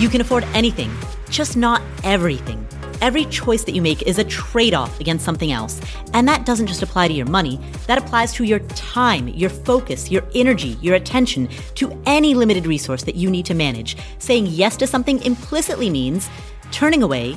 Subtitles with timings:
[0.00, 0.90] You can afford anything,
[1.28, 2.66] just not everything.
[3.02, 5.78] Every choice that you make is a trade off against something else.
[6.14, 10.10] And that doesn't just apply to your money, that applies to your time, your focus,
[10.10, 13.98] your energy, your attention, to any limited resource that you need to manage.
[14.18, 16.30] Saying yes to something implicitly means
[16.72, 17.36] turning away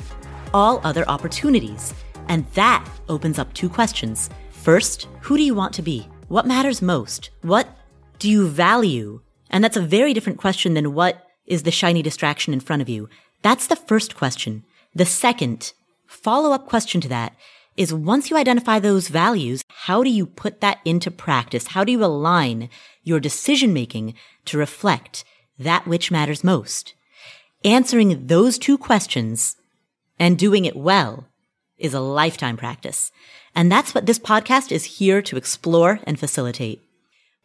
[0.54, 1.92] all other opportunities.
[2.28, 4.30] And that opens up two questions.
[4.48, 6.08] First, who do you want to be?
[6.28, 7.28] What matters most?
[7.42, 7.68] What
[8.18, 9.20] do you value?
[9.50, 12.88] And that's a very different question than what is the shiny distraction in front of
[12.88, 13.08] you.
[13.42, 14.64] That's the first question.
[14.94, 15.72] The second
[16.06, 17.34] follow up question to that
[17.76, 21.68] is once you identify those values, how do you put that into practice?
[21.68, 22.68] How do you align
[23.02, 24.14] your decision making
[24.46, 25.24] to reflect
[25.58, 26.94] that which matters most?
[27.64, 29.56] Answering those two questions
[30.18, 31.26] and doing it well
[31.78, 33.10] is a lifetime practice.
[33.54, 36.82] And that's what this podcast is here to explore and facilitate.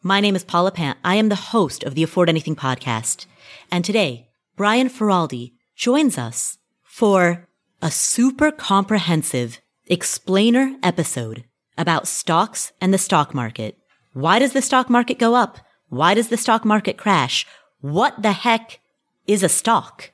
[0.02, 0.97] My name is Paula Pant.
[1.03, 3.25] I am the host of the Afford Anything podcast.
[3.72, 7.47] And today, Brian Feroldi joins us for
[7.81, 11.45] a super comprehensive explainer episode
[11.78, 13.78] about stocks and the stock market.
[14.14, 15.59] Why does the stock market go up?
[15.88, 17.45] Why does the stock market crash?
[17.80, 18.80] What the heck
[19.28, 20.11] is a stock?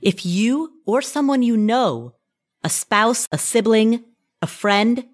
[0.00, 2.14] If you or someone you know,
[2.64, 4.04] a spouse, a sibling,
[4.42, 5.06] a friend,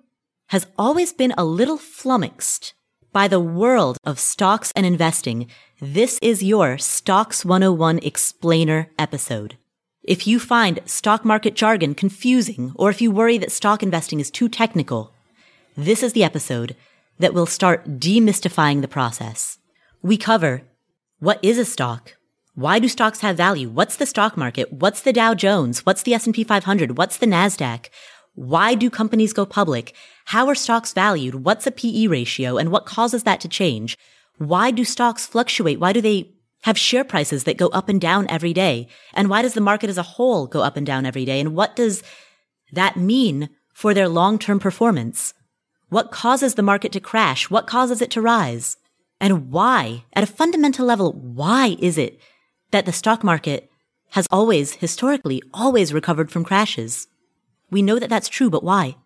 [0.47, 2.75] has always been a little flummoxed
[3.13, 5.47] by the world of stocks and investing,
[5.81, 9.59] this is your Stocks 101 Explainer episode.
[10.03, 14.31] If you find stock market jargon confusing, or if you worry that stock investing is
[14.31, 15.13] too technical,
[15.77, 16.75] this is the episode
[17.19, 19.59] that will start demystifying the process.
[20.01, 20.63] We cover
[21.19, 22.17] what is a stock?
[22.55, 23.69] Why do stocks have value?
[23.69, 24.73] What's the stock market?
[24.73, 25.85] What's the Dow Jones?
[25.85, 26.97] What's the S&P 500?
[26.97, 27.91] What's the Nasdaq?
[28.35, 29.95] Why do companies go public?
[30.27, 31.37] How are stocks valued?
[31.37, 33.99] What's a PE ratio and what causes that to change?
[34.39, 35.81] Why do stocks fluctuate?
[35.81, 38.89] Why do they have share prices that go up and down every day?
[39.15, 41.41] And why does the market as a whole go up and down every day?
[41.41, 42.03] And what does
[42.73, 45.35] that mean for their long-term performance?
[45.89, 47.51] What causes the market to crash?
[47.51, 48.77] What causes it to rise?
[49.21, 52.19] And why, at a fundamental level, why is it
[52.71, 53.71] that the stock market
[54.11, 57.07] has always, historically, always recovered from crashes?
[57.71, 58.97] We know that that's true, but why?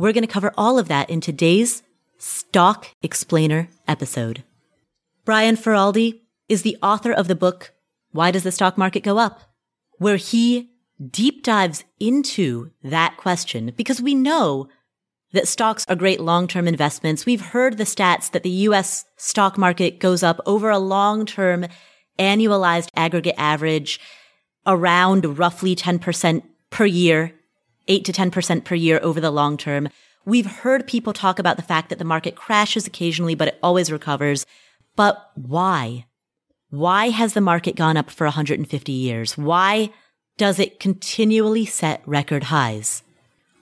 [0.00, 1.82] We're going to cover all of that in today's
[2.16, 4.44] Stock Explainer episode.
[5.26, 7.74] Brian Feroldi is the author of the book,
[8.10, 9.42] Why Does the Stock Market Go Up?
[9.98, 10.70] Where he
[11.10, 14.70] deep dives into that question because we know
[15.34, 17.26] that stocks are great long-term investments.
[17.26, 21.66] We've heard the stats that the US stock market goes up over a long-term
[22.18, 24.00] annualized aggregate average
[24.66, 27.34] around roughly 10% per year,
[27.88, 29.88] 8 to 10% per year over the long term.
[30.24, 33.90] We've heard people talk about the fact that the market crashes occasionally, but it always
[33.90, 34.46] recovers.
[34.96, 36.06] But why?
[36.70, 39.36] Why has the market gone up for 150 years?
[39.36, 39.90] Why
[40.36, 43.02] does it continually set record highs?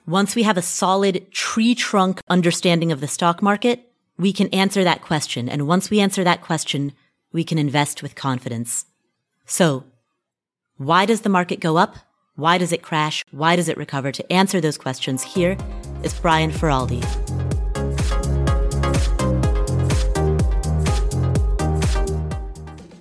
[0.06, 4.83] Once we have a solid tree trunk understanding of the stock market, we can answer
[4.85, 5.49] that question.
[5.49, 6.93] And once we answer that question,
[7.33, 8.87] we can invest with confidence.
[9.47, 9.85] So,
[10.77, 11.97] why does the market go up?
[12.38, 13.25] Why does it crash?
[13.32, 14.12] Why does it recover?
[14.12, 15.59] To answer those questions, here
[16.04, 17.03] is Brian Feroldi.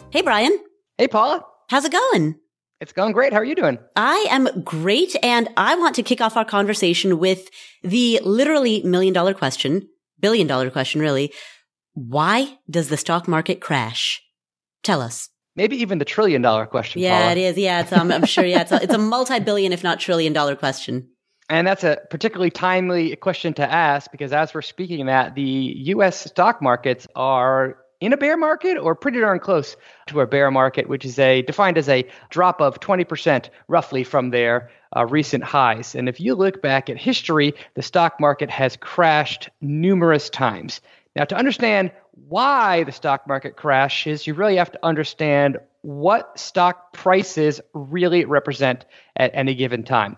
[0.09, 0.57] Hey, Brian.
[0.97, 1.45] Hey, Paula.
[1.69, 2.33] How's it going?
[2.81, 3.31] It's going great.
[3.31, 3.77] How are you doing?
[3.95, 5.15] I am great.
[5.21, 7.47] And I want to kick off our conversation with
[7.83, 9.87] the literally million dollar question,
[10.19, 11.31] billion dollar question, really.
[11.93, 14.19] Why does the stock market crash?
[14.81, 15.29] Tell us.
[15.57, 17.01] Maybe even the trillion dollar question.
[17.01, 17.31] Yeah, Paula.
[17.31, 17.57] it is.
[17.57, 18.45] Yeah, it's, um, I'm sure.
[18.45, 21.09] Yeah, it's a, it's a multi billion, if not trillion dollar question.
[21.49, 26.25] And that's a particularly timely question to ask because as we're speaking that, the US
[26.29, 29.75] stock markets are in a bear market or pretty darn close
[30.07, 34.29] to a bear market, which is a defined as a drop of 20% roughly from
[34.29, 35.95] their uh, recent highs.
[35.95, 40.81] And if you look back at history, the stock market has crashed numerous times.
[41.15, 41.91] Now, to understand
[42.25, 48.85] why the stock market crashes, you really have to understand what stock prices really represent
[49.15, 50.17] at any given time.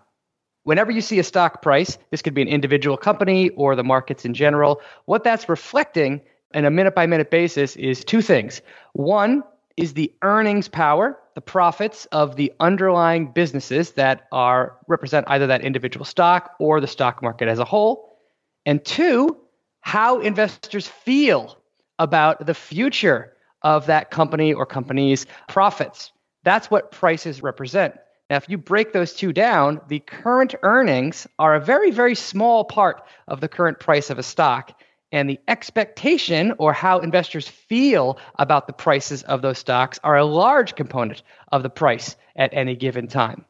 [0.63, 4.25] Whenever you see a stock price, this could be an individual company or the markets
[4.25, 6.21] in general, what that's reflecting
[6.53, 8.61] in a minute by minute basis is two things.
[8.93, 9.43] One
[9.77, 15.61] is the earnings power, the profits of the underlying businesses that are represent either that
[15.61, 18.17] individual stock or the stock market as a whole.
[18.65, 19.37] And two,
[19.81, 21.58] how investors feel
[21.99, 26.11] about the future of that company or company's profits.
[26.43, 27.95] That's what prices represent.
[28.29, 32.63] Now, if you break those two down, the current earnings are a very, very small
[32.63, 34.79] part of the current price of a stock.
[35.11, 40.23] and the expectation or how investors feel about the prices of those stocks are a
[40.23, 43.43] large component of the price at any given time.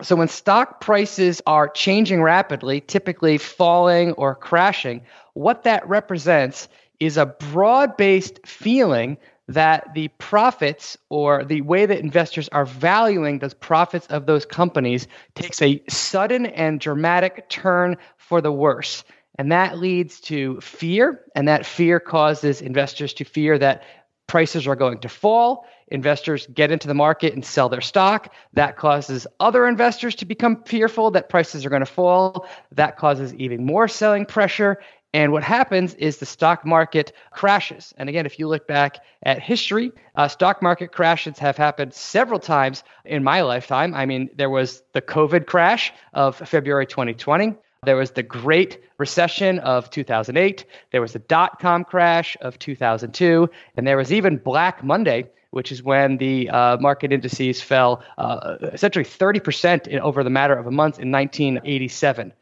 [0.00, 5.02] So, when stock prices are changing rapidly, typically falling or crashing,
[5.34, 6.68] what that represents
[7.00, 9.18] is a broad based feeling
[9.48, 15.08] that the profits or the way that investors are valuing those profits of those companies
[15.34, 19.04] takes a sudden and dramatic turn for the worse.
[19.38, 23.84] And that leads to fear, and that fear causes investors to fear that
[24.26, 25.64] prices are going to fall.
[25.88, 28.34] Investors get into the market and sell their stock.
[28.52, 32.46] That causes other investors to become fearful that prices are going to fall.
[32.72, 34.80] That causes even more selling pressure.
[35.14, 37.94] And what happens is the stock market crashes.
[37.96, 42.38] And again, if you look back at history, uh, stock market crashes have happened several
[42.38, 43.94] times in my lifetime.
[43.94, 47.54] I mean, there was the COVID crash of February 2020.
[47.84, 50.64] There was the Great Recession of 2008.
[50.90, 53.48] There was the dot com crash of 2002.
[53.76, 58.56] And there was even Black Monday, which is when the uh, market indices fell uh,
[58.72, 62.34] essentially 30% in, over the matter of a month in 1987.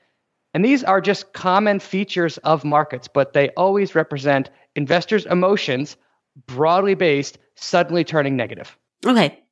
[0.57, 5.99] And these are just common features of markets, but they always represent investors' emotions,
[6.47, 8.75] broadly based, suddenly turning negative.
[9.05, 9.43] Okay.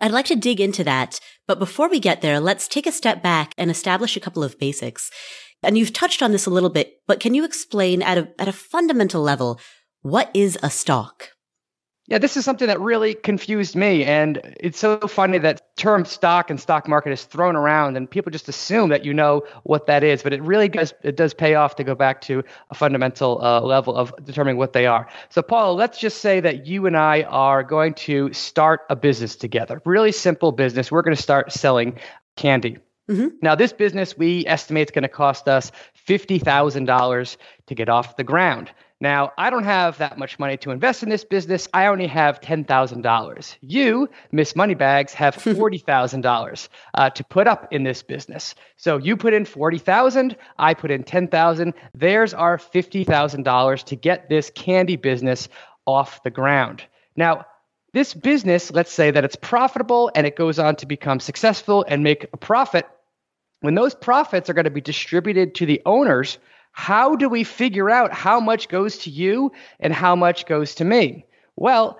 [0.00, 3.22] I'd like to dig into that, but before we get there, let's take a step
[3.22, 5.10] back and establish a couple of basics.
[5.62, 8.48] And you've touched on this a little bit, but can you explain at a, at
[8.48, 9.60] a fundamental level,
[10.00, 11.32] what is a stock?
[12.10, 14.04] Yeah, this is something that really confused me.
[14.04, 18.32] And it's so funny that term stock and stock market is thrown around and people
[18.32, 20.24] just assume that you know what that is.
[20.24, 23.60] But it really does it does pay off to go back to a fundamental uh,
[23.60, 25.08] level of determining what they are.
[25.28, 29.36] So Paula, let's just say that you and I are going to start a business
[29.36, 29.80] together.
[29.84, 30.90] Really simple business.
[30.90, 32.00] We're going to start selling
[32.34, 32.78] candy.
[33.08, 33.36] Mm-hmm.
[33.42, 35.72] Now, this business we estimate is going to cost us
[36.08, 37.36] $50,000
[37.66, 38.70] to get off the ground.
[39.02, 41.66] Now, I don't have that much money to invest in this business.
[41.72, 43.56] I only have $10,000.
[43.62, 48.54] You, Miss Moneybags, have $40,000 uh, to put up in this business.
[48.76, 51.72] So you put in 40,000, I put in 10,000.
[51.94, 55.48] There's our $50,000 to get this candy business
[55.86, 56.84] off the ground.
[57.16, 57.46] Now,
[57.94, 62.04] this business, let's say that it's profitable and it goes on to become successful and
[62.04, 62.86] make a profit.
[63.60, 66.38] When those profits are going to be distributed to the owners,
[66.72, 70.84] how do we figure out how much goes to you and how much goes to
[70.84, 71.26] me?
[71.56, 71.98] Well,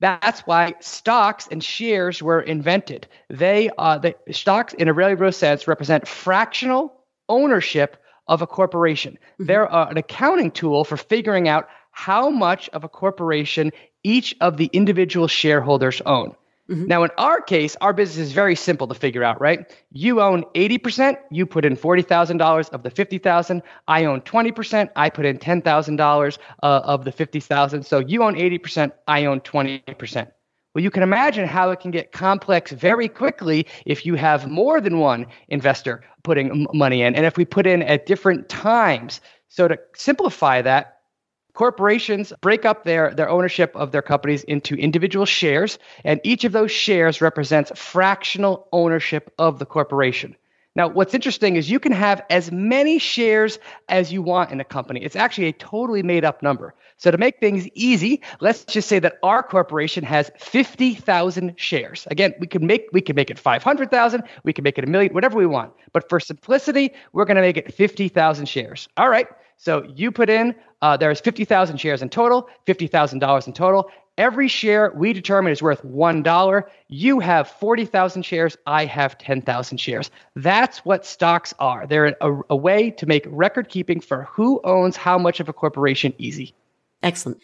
[0.00, 3.06] that's why stocks and shares were invented.
[3.30, 6.92] They, uh, the stocks, in a really real sense, represent fractional
[7.28, 7.96] ownership
[8.28, 9.14] of a corporation.
[9.14, 9.46] Mm-hmm.
[9.46, 13.72] They're uh, an accounting tool for figuring out how much of a corporation
[14.02, 16.34] each of the individual shareholders own.
[16.68, 16.86] Mm-hmm.
[16.86, 19.72] Now, in our case, our business is very simple to figure out, right?
[19.92, 23.62] You own 80%, you put in $40,000 of the 50,000.
[23.86, 27.86] I own 20%, I put in $10,000 uh, of the 50,000.
[27.86, 30.28] So you own 80%, I own 20%.
[30.74, 34.80] Well, you can imagine how it can get complex very quickly if you have more
[34.80, 39.20] than one investor putting money in, and if we put in at different times.
[39.48, 40.95] So to simplify that,
[41.56, 46.52] corporations break up their, their ownership of their companies into individual shares, and each of
[46.52, 50.36] those shares represents fractional ownership of the corporation.
[50.76, 53.58] Now, what's interesting is you can have as many shares
[53.88, 55.02] as you want in a company.
[55.02, 56.74] It's actually a totally made up number.
[56.98, 62.06] So, to make things easy, let's just say that our corporation has 50,000 shares.
[62.10, 65.14] Again, we can make we can make it 500,000, we can make it a million,
[65.14, 65.72] whatever we want.
[65.94, 68.86] But for simplicity, we're going to make it 50,000 shares.
[68.98, 69.26] All right.
[69.56, 73.90] So you put in, uh, there's 50,000 shares in total, $50,000 in total.
[74.18, 76.62] Every share we determine is worth $1.
[76.88, 78.56] You have 40,000 shares.
[78.66, 80.10] I have 10,000 shares.
[80.34, 81.86] That's what stocks are.
[81.86, 85.52] They're a, a way to make record keeping for who owns how much of a
[85.52, 86.54] corporation easy.
[87.02, 87.42] Excellent.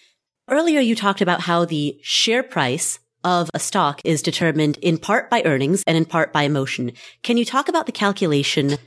[0.48, 5.30] Earlier, you talked about how the share price of a stock is determined in part
[5.30, 6.92] by earnings and in part by emotion.
[7.22, 8.78] Can you talk about the calculation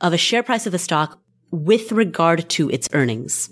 [0.00, 1.20] of a share price of a stock
[1.50, 3.50] with regard to its earnings?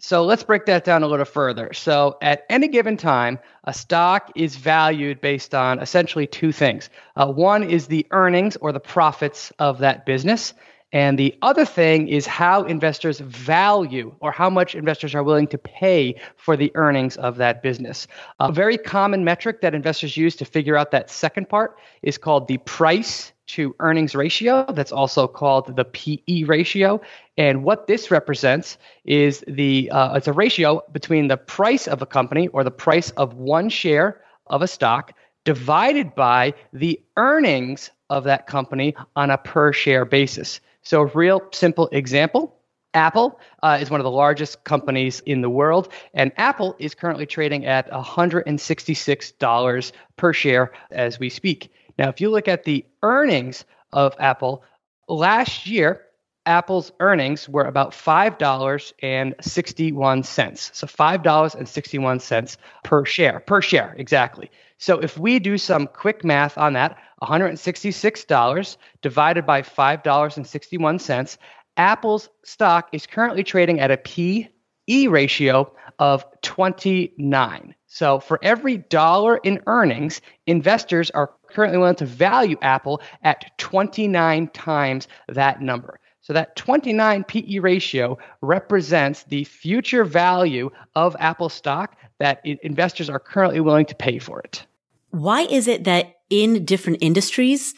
[0.00, 1.72] So let's break that down a little further.
[1.72, 6.90] So at any given time, a stock is valued based on essentially two things.
[7.14, 10.54] Uh, one is the earnings or the profits of that business.
[10.92, 15.58] And the other thing is how investors value or how much investors are willing to
[15.58, 18.06] pay for the earnings of that business.
[18.40, 22.48] A very common metric that investors use to figure out that second part is called
[22.48, 24.64] the price to earnings ratio.
[24.72, 27.00] That's also called the PE ratio.
[27.36, 32.06] And what this represents is the uh, it's a ratio between the price of a
[32.06, 35.12] company or the price of one share of a stock
[35.44, 40.60] divided by the earnings of that company on a per share basis.
[40.82, 42.56] So, a real simple example
[42.94, 47.26] Apple uh, is one of the largest companies in the world, and Apple is currently
[47.26, 51.72] trading at $166 per share as we speak.
[51.98, 54.64] Now, if you look at the earnings of Apple
[55.08, 56.02] last year,
[56.44, 60.74] Apple's earnings were about $5.61.
[60.74, 64.50] So $5.61 per share, per share, exactly.
[64.78, 71.38] So if we do some quick math on that, $166 divided by $5.61,
[71.76, 75.72] Apple's stock is currently trading at a PE ratio
[76.02, 77.76] of 29.
[77.86, 84.48] So for every dollar in earnings, investors are currently willing to value Apple at 29
[84.48, 86.00] times that number.
[86.20, 93.20] So that 29 PE ratio represents the future value of Apple stock that investors are
[93.20, 94.66] currently willing to pay for it.
[95.10, 97.74] Why is it that in different industries,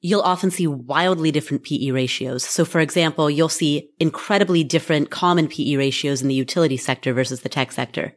[0.00, 2.44] you'll often see wildly different PE ratios.
[2.44, 7.40] So for example, you'll see incredibly different common PE ratios in the utility sector versus
[7.40, 8.14] the tech sector.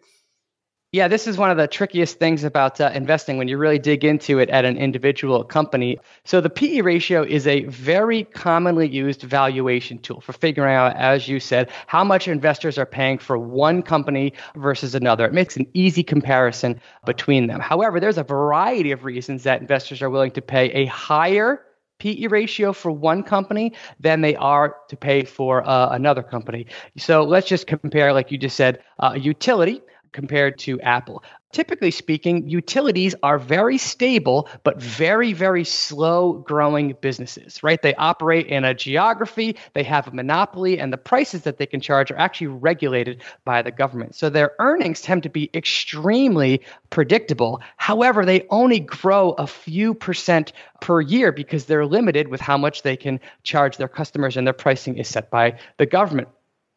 [0.94, 4.04] Yeah, this is one of the trickiest things about uh, investing when you really dig
[4.04, 5.98] into it at an individual company.
[6.26, 11.30] So, the PE ratio is a very commonly used valuation tool for figuring out, as
[11.30, 15.26] you said, how much investors are paying for one company versus another.
[15.26, 17.62] It makes an easy comparison between them.
[17.62, 21.62] However, there's a variety of reasons that investors are willing to pay a higher
[22.02, 26.66] PE ratio for one company than they are to pay for uh, another company.
[26.98, 29.82] So let's just compare, like you just said, uh, utility
[30.12, 31.24] compared to Apple.
[31.52, 37.82] Typically speaking, utilities are very stable, but very, very slow growing businesses, right?
[37.82, 41.82] They operate in a geography, they have a monopoly, and the prices that they can
[41.82, 44.16] charge are actually regulated by the government.
[44.16, 47.62] So their earnings tend to be extremely predictable.
[47.78, 52.82] However, they only grow a few percent per year because they're limited with how much
[52.82, 56.30] they can charge their customers, and their pricing is set by the government.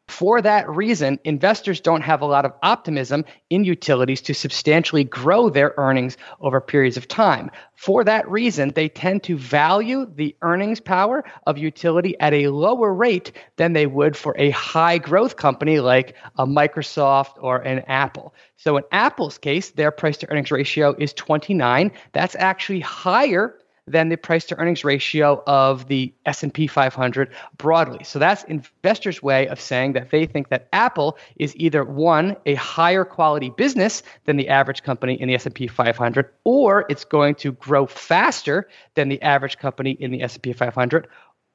[0.09, 5.49] For that reason, investors don't have a lot of optimism in utilities to substantially grow
[5.49, 7.51] their earnings over periods of time.
[7.75, 12.93] For that reason, they tend to value the earnings power of utility at a lower
[12.93, 18.35] rate than they would for a high growth company like a Microsoft or an Apple.
[18.57, 21.91] So in Apple's case, their price to earnings ratio is 29.
[22.13, 28.03] That's actually higher than the price to earnings ratio of the S&P 500 broadly.
[28.03, 32.55] So that's investors' way of saying that they think that Apple is either one a
[32.55, 37.53] higher quality business than the average company in the S&P 500 or it's going to
[37.53, 41.07] grow faster than the average company in the S&P 500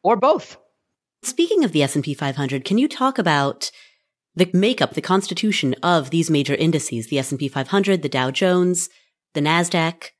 [0.04, 0.58] or both.
[1.24, 3.72] Speaking of the S&P 500, can you talk about
[4.36, 8.90] the makeup, the constitution of these major indices, the S&P 500, the Dow Jones,
[9.34, 10.12] the Nasdaq?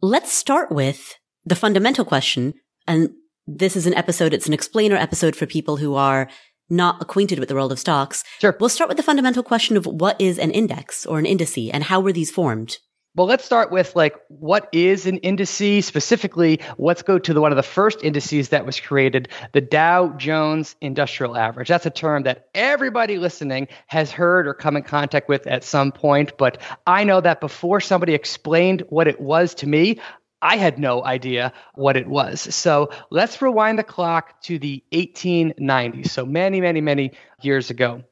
[0.00, 2.54] Let's start with the fundamental question,
[2.86, 3.10] and
[3.46, 6.28] this is an episode, it's an explainer episode for people who are
[6.70, 8.24] not acquainted with the world of stocks.
[8.40, 8.56] Sure.
[8.58, 11.84] We'll start with the fundamental question of what is an index or an indice and
[11.84, 12.78] how were these formed?
[13.16, 16.58] Well, let's start with like what is an indice specifically.
[16.78, 20.74] Let's go to the, one of the first indices that was created, the Dow Jones
[20.80, 21.68] Industrial Average.
[21.68, 25.92] That's a term that everybody listening has heard or come in contact with at some
[25.92, 26.36] point.
[26.36, 26.58] But
[26.88, 30.00] I know that before somebody explained what it was to me,
[30.44, 32.54] I had no idea what it was.
[32.54, 36.10] So let's rewind the clock to the 1890s.
[36.10, 38.04] So many, many, many years ago.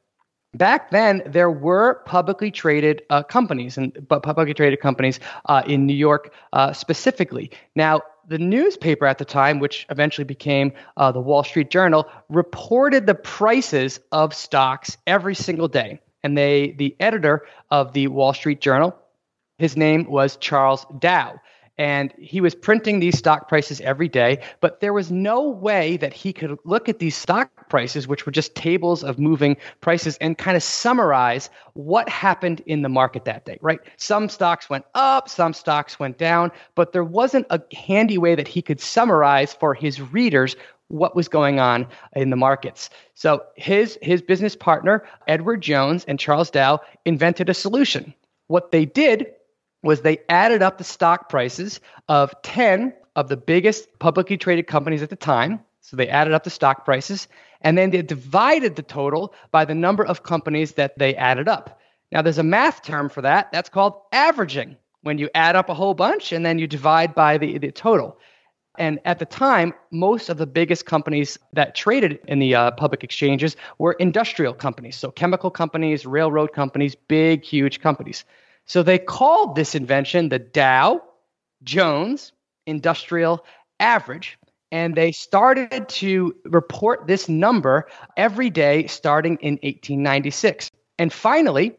[0.55, 5.85] Back then, there were publicly traded uh, companies, and but publicly traded companies uh, in
[5.85, 7.51] New York uh, specifically.
[7.75, 13.05] Now, the newspaper at the time, which eventually became uh, the Wall Street Journal, reported
[13.05, 15.99] the prices of stocks every single day.
[16.23, 18.95] And they, the editor of the Wall Street Journal,
[19.59, 21.39] his name was Charles Dow
[21.77, 26.13] and he was printing these stock prices every day but there was no way that
[26.13, 30.37] he could look at these stock prices which were just tables of moving prices and
[30.37, 35.27] kind of summarize what happened in the market that day right some stocks went up
[35.29, 39.73] some stocks went down but there wasn't a handy way that he could summarize for
[39.73, 40.55] his readers
[40.93, 42.89] what was going on in the markets.
[43.15, 48.13] So his his business partner Edward Jones and Charles Dow invented a solution.
[48.47, 49.33] What they did
[49.83, 55.03] was they added up the stock prices of 10 of the biggest publicly traded companies
[55.03, 55.59] at the time.
[55.81, 57.27] So they added up the stock prices
[57.61, 61.79] and then they divided the total by the number of companies that they added up.
[62.11, 63.51] Now, there's a math term for that.
[63.51, 67.37] That's called averaging, when you add up a whole bunch and then you divide by
[67.37, 68.17] the, the total.
[68.77, 73.03] And at the time, most of the biggest companies that traded in the uh, public
[73.03, 74.95] exchanges were industrial companies.
[74.95, 78.25] So, chemical companies, railroad companies, big, huge companies.
[78.65, 81.01] So they called this invention the Dow
[81.63, 82.31] Jones
[82.65, 83.45] Industrial
[83.79, 84.37] Average.
[84.71, 90.71] And they started to report this number every day starting in 1896.
[90.97, 91.75] And finally,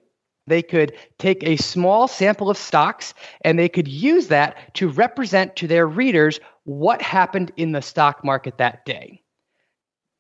[0.47, 5.57] they could take a small sample of stocks and they could use that to represent
[5.57, 9.23] to their readers what happened in the stock market that day.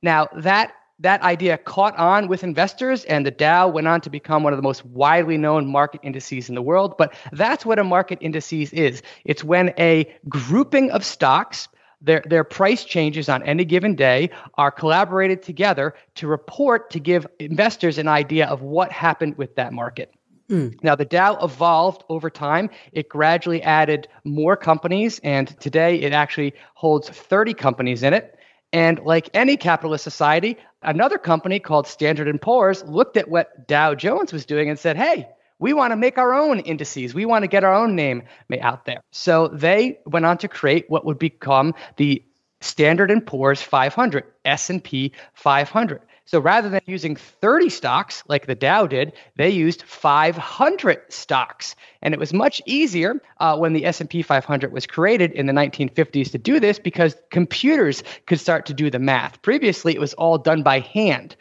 [0.02, 4.43] Now, that that idea caught on with investors, and the Dow went on to become
[4.43, 6.97] one of the most widely known market indices in the world.
[6.97, 11.69] But that's what a market indices is it's when a grouping of stocks
[12.01, 17.27] their, their price changes on any given day are collaborated together to report to give
[17.39, 20.13] investors an idea of what happened with that market.
[20.51, 20.83] Mm.
[20.83, 22.69] Now, the Dow evolved over time.
[22.93, 28.39] It gradually added more companies, and today it actually holds 30 companies in it.
[28.75, 33.95] And like any capitalist society, another company called Standard & Poor's looked at what Dow
[33.95, 35.28] Jones was doing and said, hey,
[35.61, 37.14] we want to make our own indices.
[37.14, 38.25] We want to get our own name
[38.61, 39.00] out there.
[39.12, 42.25] So they went on to create what would become the
[42.61, 46.00] Standard & Poor's 500, S&P 500.
[46.26, 51.76] So rather than using 30 stocks like the Dow did, they used 500 stocks.
[52.00, 56.33] And it was much easier uh, when the S&P 500 was created in the 1950s
[56.33, 59.43] to do this because computers could start to do the math.
[59.43, 61.37] Previously, it was all done by hand.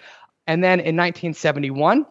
[0.47, 2.05] And then in 1971,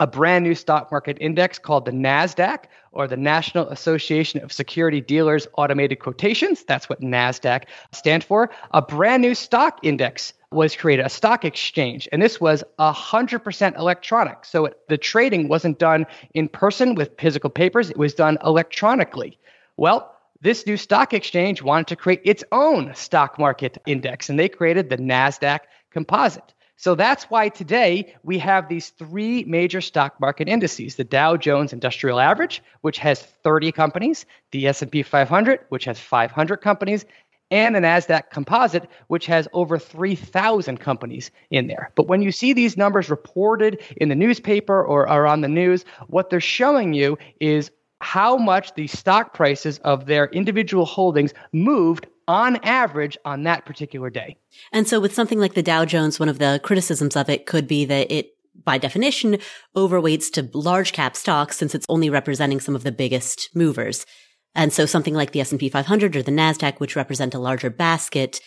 [0.00, 5.00] a brand new stock market index called the NASDAQ, or the National Association of Security
[5.00, 6.64] Dealers Automated Quotations.
[6.64, 8.50] That's what NASDAQ stands for.
[8.72, 14.44] A brand new stock index was created, a stock exchange, and this was 100% electronic.
[14.44, 19.38] So it, the trading wasn't done in person with physical papers, it was done electronically.
[19.76, 24.48] Well, this new stock exchange wanted to create its own stock market index, and they
[24.48, 26.54] created the NASDAQ Composite.
[26.76, 31.74] So that's why today we have these three major stock market indices: the Dow Jones
[31.74, 37.04] Industrial Average, which has 30 companies, the S&P 500, which has 500 companies,
[37.50, 41.90] and the Nasdaq Composite, which has over 3,000 companies in there.
[41.94, 45.84] But when you see these numbers reported in the newspaper or, are on the news,
[46.08, 52.06] what they're showing you is how much the stock prices of their individual holdings moved
[52.28, 54.36] on average on that particular day.
[54.72, 57.66] And so with something like the Dow Jones, one of the criticisms of it could
[57.66, 58.34] be that it
[58.64, 59.38] by definition
[59.74, 64.06] overweights to large cap stocks since it's only representing some of the biggest movers.
[64.54, 68.40] And so something like the S&P 500 or the Nasdaq, which represent a larger basket,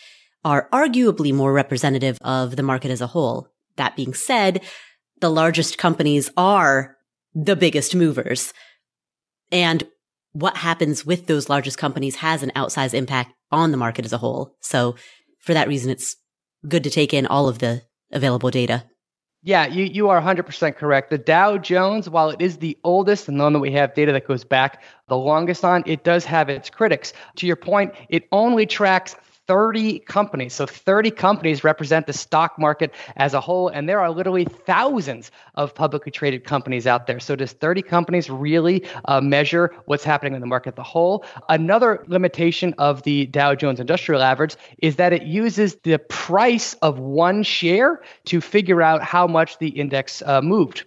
[0.44, 3.48] are arguably more representative of the market as a whole.
[3.76, 4.62] That being said,
[5.20, 6.96] the largest companies are
[7.34, 8.52] the biggest movers.
[9.50, 9.84] And
[10.32, 14.18] what happens with those largest companies has an outsized impact on the market as a
[14.18, 14.56] whole.
[14.60, 14.96] So
[15.40, 16.16] for that reason, it's
[16.68, 18.84] good to take in all of the available data.
[19.46, 21.10] Yeah, you, you are 100% correct.
[21.10, 24.10] The Dow Jones, while it is the oldest and the one that we have data
[24.12, 27.12] that goes back the longest on, it does have its critics.
[27.36, 30.54] To your point, it only tracks 30 companies.
[30.54, 35.30] So 30 companies represent the stock market as a whole, and there are literally thousands
[35.54, 37.20] of publicly traded companies out there.
[37.20, 41.24] So does 30 companies really uh, measure what's happening in the market a whole?
[41.48, 46.98] Another limitation of the Dow Jones Industrial Average is that it uses the price of
[46.98, 50.84] one share to figure out how much the index uh, moved.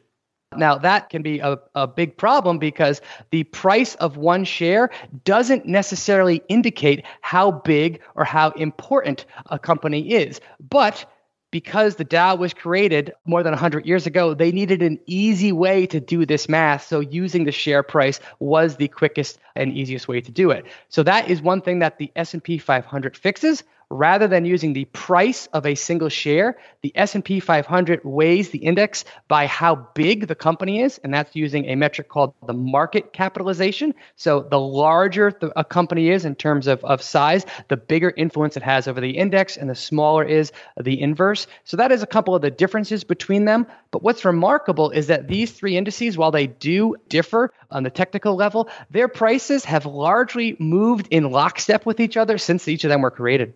[0.56, 4.90] Now, that can be a, a big problem because the price of one share
[5.26, 10.40] doesn't necessarily indicate how big or how important a company is.
[10.60, 11.06] But
[11.52, 15.86] because the Dow was created more than 100 years ago, they needed an easy way
[15.88, 16.88] to do this math.
[16.88, 20.66] So using the share price was the quickest and easiest way to do it.
[20.90, 25.48] So that is one thing that the S&P 500 fixes rather than using the price
[25.54, 30.82] of a single share the s&p 500 weighs the index by how big the company
[30.82, 33.94] is and that's using a metric called the market capitalization.
[34.16, 38.64] So the larger a company is in terms of, of size the bigger influence it
[38.64, 41.48] has over the index and the smaller is the inverse.
[41.64, 43.68] So that is a couple of the differences between them.
[43.92, 48.36] But what's remarkable is that these three indices while they do differ on the technical
[48.36, 53.02] level their prices have largely moved in lockstep with each other since each of them
[53.02, 53.54] were created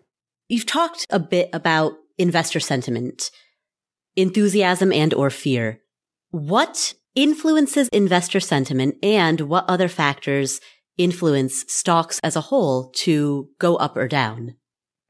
[0.52, 3.32] You've talked a bit about investor sentiment,
[4.18, 5.80] enthusiasm and or fear.
[6.32, 10.60] What influences investor sentiment and what other factors
[10.98, 14.56] influence stocks as a whole to go up or down?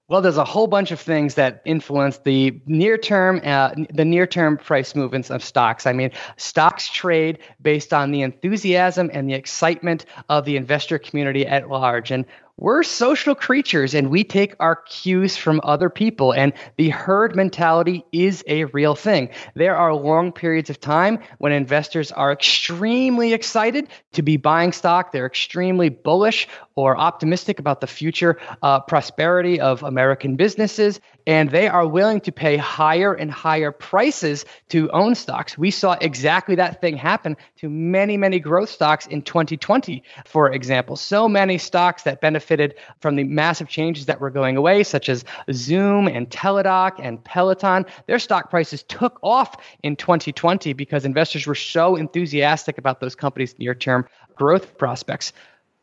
[0.10, 4.28] Well, there's a whole bunch of things that influence the near term, uh, the near
[4.28, 5.88] term price movements of stocks.
[5.88, 11.48] I mean, stocks trade based on the enthusiasm and the excitement of the investor community
[11.48, 12.12] at large.
[12.12, 12.26] And
[12.58, 16.34] we're social creatures and we take our cues from other people.
[16.34, 19.30] And the herd mentality is a real thing.
[19.56, 25.12] There are long periods of time when investors are extremely excited to be buying stock.
[25.12, 31.68] They're extremely bullish or optimistic about the future uh, prosperity of american businesses and they
[31.68, 35.58] are willing to pay higher and higher prices to own stocks.
[35.58, 40.96] We saw exactly that thing happen to many, many growth stocks in 2020, for example.
[40.96, 45.26] So many stocks that benefited from the massive changes that were going away, such as
[45.52, 51.56] Zoom and Teladoc and Peloton, their stock prices took off in 2020 because investors were
[51.56, 55.34] so enthusiastic about those companies' near term growth prospects.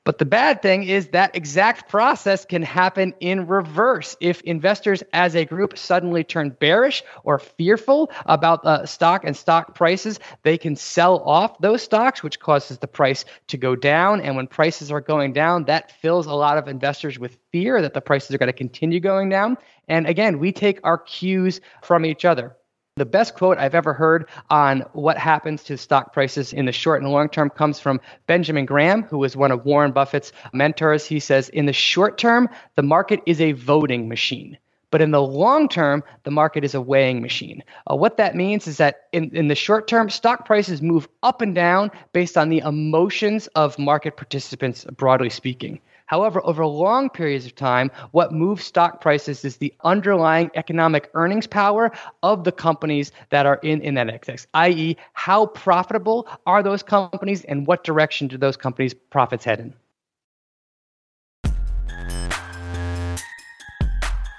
[0.09, 4.17] But the bad thing is that exact process can happen in reverse.
[4.21, 9.75] If investors as a group suddenly turn bearish or fearful about uh, stock and stock
[9.75, 14.23] prices, they can sell off those stocks, which causes the price to go down.
[14.23, 17.93] And when prices are going down, that fills a lot of investors with fear that
[17.93, 19.59] the prices are going to continue going down.
[19.89, 22.57] And again, we take our cues from each other.
[22.99, 27.01] The best quote I've ever heard on what happens to stock prices in the short
[27.01, 31.07] and long term comes from Benjamin Graham, who was one of Warren Buffett's mentors.
[31.07, 34.59] He says, In the short term, the market is a voting machine.
[34.91, 37.63] But in the long term, the market is a weighing machine.
[37.89, 41.41] Uh, what that means is that in, in the short term, stock prices move up
[41.41, 45.79] and down based on the emotions of market participants, broadly speaking.
[46.09, 51.47] However, over long periods of time, what moves stock prices is the underlying economic earnings
[51.47, 51.93] power
[52.23, 57.45] of the companies that are in, in that index, i.e., how profitable are those companies
[57.45, 59.75] and what direction do those companies' profits head in?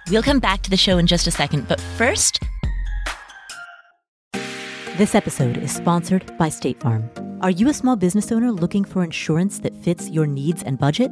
[0.09, 2.39] We'll come back to the show in just a second, but first,
[4.97, 7.07] this episode is sponsored by State Farm.
[7.41, 11.11] Are you a small business owner looking for insurance that fits your needs and budget?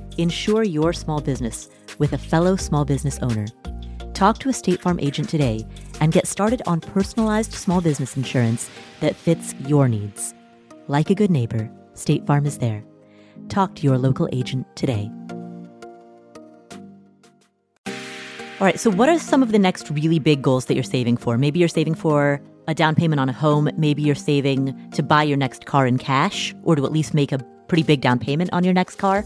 [0.17, 3.47] Insure your small business with a fellow small business owner.
[4.13, 5.65] Talk to a State Farm agent today
[6.01, 8.69] and get started on personalized small business insurance
[8.99, 10.33] that fits your needs.
[10.87, 12.83] Like a good neighbor, State Farm is there.
[13.47, 15.09] Talk to your local agent today.
[17.87, 21.17] All right, so what are some of the next really big goals that you're saving
[21.17, 21.37] for?
[21.37, 23.69] Maybe you're saving for a down payment on a home.
[23.77, 27.31] Maybe you're saving to buy your next car in cash or to at least make
[27.31, 29.25] a pretty big down payment on your next car.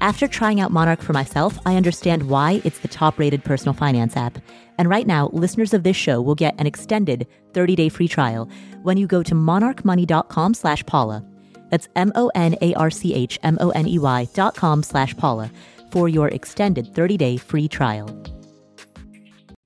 [0.00, 4.16] After trying out Monarch for myself, I understand why it's the top rated personal finance
[4.16, 4.38] app.
[4.76, 8.48] And right now, listeners of this show will get an extended 30 day free trial
[8.82, 11.24] when you go to monarchmoney.com slash Paula.
[11.70, 14.82] That's M O N A R C H M O N E Y dot com
[14.82, 15.50] slash Paula
[15.90, 18.08] for your extended 30 day free trial.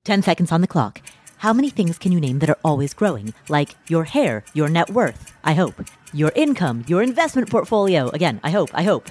[0.05, 1.01] 10 seconds on the clock.
[1.37, 3.33] How many things can you name that are always growing?
[3.47, 5.75] Like your hair, your net worth, I hope,
[6.13, 8.09] your income, your investment portfolio.
[8.09, 9.09] Again, I hope, I hope.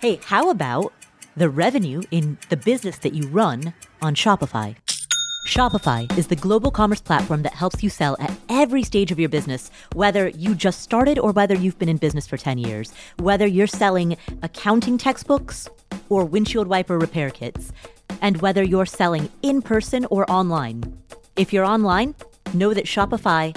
[0.00, 0.92] Hey, how about
[1.36, 4.76] the revenue in the business that you run on Shopify?
[5.46, 9.28] Shopify is the global commerce platform that helps you sell at every stage of your
[9.28, 13.46] business, whether you just started or whether you've been in business for 10 years, whether
[13.46, 15.68] you're selling accounting textbooks
[16.08, 17.72] or windshield wiper repair kits,
[18.20, 20.82] and whether you're selling in person or online.
[21.36, 22.14] If you're online,
[22.52, 23.56] know that Shopify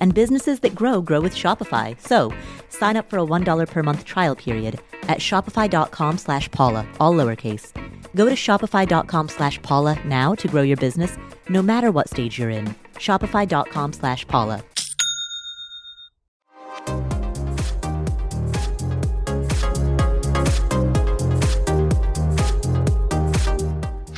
[0.00, 1.96] and businesses that grow grow with Shopify.
[2.00, 2.32] So
[2.68, 7.70] sign up for a $1 per month trial period at shopify.com slash Paula, all lowercase.
[8.16, 11.16] Go to shopify.com slash Paula now to grow your business,
[11.48, 12.74] no matter what stage you're in.
[12.96, 14.64] Shopify.com slash Paula.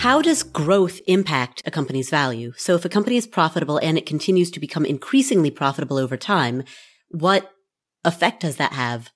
[0.06, 2.52] How does growth impact a company's value?
[2.56, 6.62] So if a company is profitable and it continues to become increasingly profitable over time,
[7.08, 7.50] what
[8.04, 9.10] effect does that have?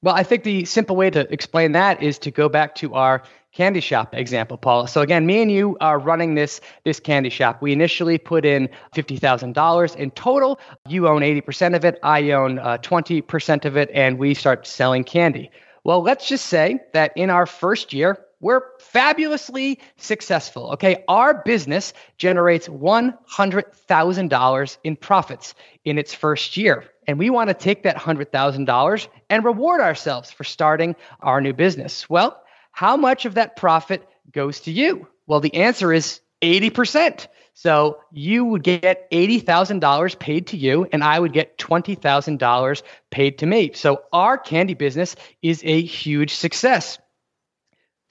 [0.00, 3.22] Well, I think the simple way to explain that is to go back to our
[3.52, 4.88] candy shop example, Paula.
[4.88, 7.60] So again, me and you are running this this candy shop.
[7.60, 10.58] We initially put in fifty thousand dollars in total.
[10.88, 11.98] You own eighty percent of it.
[12.02, 15.50] I own uh, twenty percent of it, and we start selling candy.
[15.84, 20.72] Well, let's just say that in our first year, we're fabulously successful.
[20.72, 21.02] Okay.
[21.08, 25.54] Our business generates $100,000 in profits
[25.84, 26.84] in its first year.
[27.08, 32.10] And we want to take that $100,000 and reward ourselves for starting our new business.
[32.10, 32.38] Well,
[32.70, 35.08] how much of that profit goes to you?
[35.26, 37.26] Well, the answer is 80%.
[37.54, 43.46] So you would get $80,000 paid to you, and I would get $20,000 paid to
[43.46, 43.72] me.
[43.72, 46.98] So our candy business is a huge success.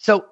[0.04, 0.26] So,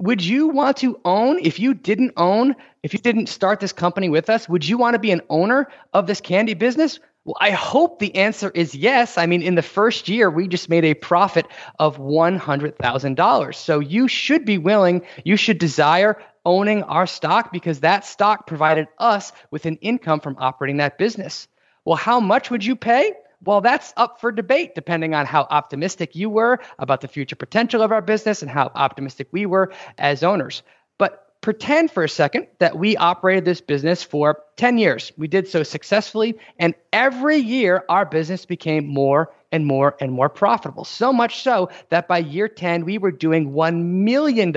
[0.00, 4.10] would you want to own, if you didn't own, if you didn't start this company
[4.10, 7.00] with us, would you want to be an owner of this candy business?
[7.24, 9.16] Well, I hope the answer is yes.
[9.16, 11.46] I mean, in the first year, we just made a profit
[11.78, 13.54] of $100,000.
[13.54, 18.88] So you should be willing, you should desire owning our stock because that stock provided
[18.98, 21.48] us with an income from operating that business.
[21.86, 23.14] Well, how much would you pay?
[23.44, 27.82] Well, that's up for debate depending on how optimistic you were about the future potential
[27.82, 30.62] of our business and how optimistic we were as owners.
[30.98, 35.12] But pretend for a second that we operated this business for 10 years.
[35.18, 40.30] We did so successfully, and every year our business became more and more and more
[40.30, 40.84] profitable.
[40.84, 44.52] So much so that by year 10, we were doing $1 million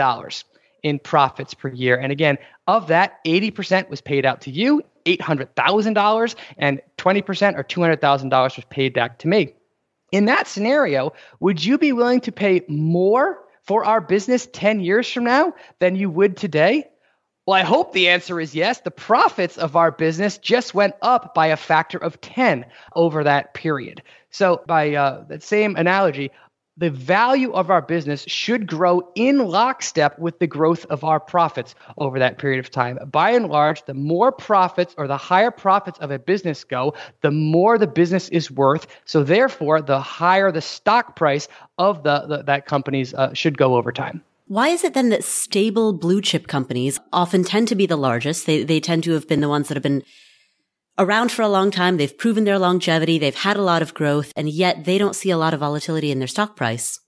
[0.84, 1.98] in profits per year.
[1.98, 2.38] And again,
[2.68, 8.94] of that, 80% was paid out to you, $800,000, and 20% or $200,000 was paid
[8.94, 9.54] back to me.
[10.12, 15.12] In that scenario, would you be willing to pay more for our business 10 years
[15.12, 16.90] from now than you would today?
[17.46, 18.82] Well, I hope the answer is yes.
[18.82, 23.54] The profits of our business just went up by a factor of 10 over that
[23.54, 24.02] period.
[24.32, 26.32] So, by uh, that same analogy,
[26.78, 31.76] the value of our business should grow in lockstep with the growth of our profits
[31.98, 33.00] over that period of time.
[33.12, 37.32] By and large, the more profits or the higher profits of a business go, the
[37.32, 38.88] more the business is worth.
[39.06, 43.76] So, therefore, the higher the stock price of the, the that companies uh, should go
[43.76, 44.24] over time.
[44.48, 48.46] Why is it then that stable blue chip companies often tend to be the largest?
[48.46, 50.04] They, they tend to have been the ones that have been
[50.98, 51.98] around for a long time.
[51.98, 53.20] They've proven their longevity.
[53.20, 56.12] They've had a lot of growth and yet they don't see a lot of volatility
[56.12, 57.00] in their stock price.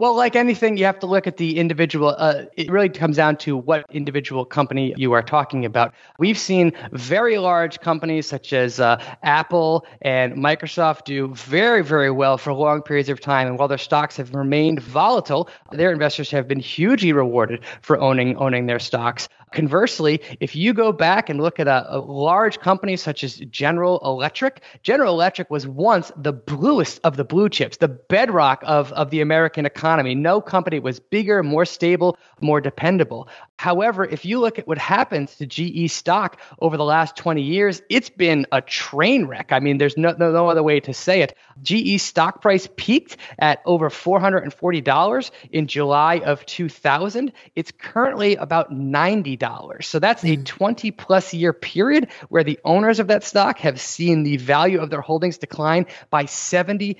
[0.00, 2.14] Well, like anything, you have to look at the individual.
[2.16, 5.92] Uh, it really comes down to what individual company you are talking about.
[6.18, 12.38] We've seen very large companies such as uh, Apple and Microsoft do very, very well
[12.38, 13.46] for long periods of time.
[13.46, 18.38] And while their stocks have remained volatile, their investors have been hugely rewarded for owning
[18.38, 19.28] owning their stocks.
[19.52, 23.98] Conversely, if you go back and look at a, a, large company such as General
[24.04, 29.10] Electric, General Electric was once the bluest of the blue chips, the bedrock of, of
[29.10, 29.89] the American economy.
[29.98, 33.28] No company was bigger, more stable, more dependable.
[33.56, 37.82] However, if you look at what happens to GE stock over the last 20 years,
[37.90, 39.52] it's been a train wreck.
[39.52, 41.36] I mean, there's no, no, no other way to say it.
[41.62, 47.32] GE stock price peaked at over $440 in July of 2000.
[47.54, 49.86] It's currently about 90 dollars.
[49.88, 50.44] So that's a hmm.
[50.44, 54.90] 20 plus year period where the owners of that stock have seen the value of
[54.90, 56.96] their holdings decline by 75%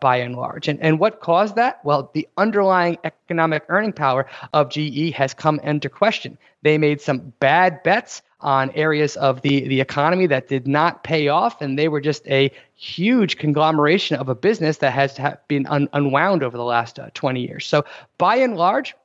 [0.00, 0.68] by and large.
[0.68, 1.84] And, and what caused caused that?
[1.84, 6.38] Well, the underlying economic earning power of GE has come into question.
[6.62, 11.28] They made some bad bets on areas of the, the economy that did not pay
[11.28, 15.88] off, and they were just a huge conglomeration of a business that has been un-
[15.92, 17.64] unwound over the last uh, 20 years.
[17.64, 17.84] So,
[18.18, 18.96] by and large,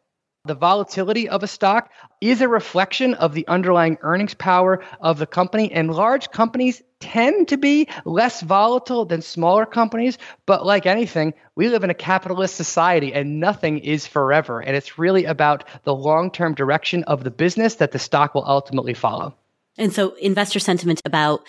[0.46, 5.28] the volatility of a stock is a reflection of the underlying earnings power of the
[5.28, 10.18] company, and large companies tend to be less volatile than smaller companies.
[10.46, 14.62] But like anything, we live in a capitalist society and nothing is forever.
[14.62, 18.46] And it's really about the long term direction of the business that the stock will
[18.46, 19.36] ultimately follow.
[19.78, 21.48] And so, investor sentiment about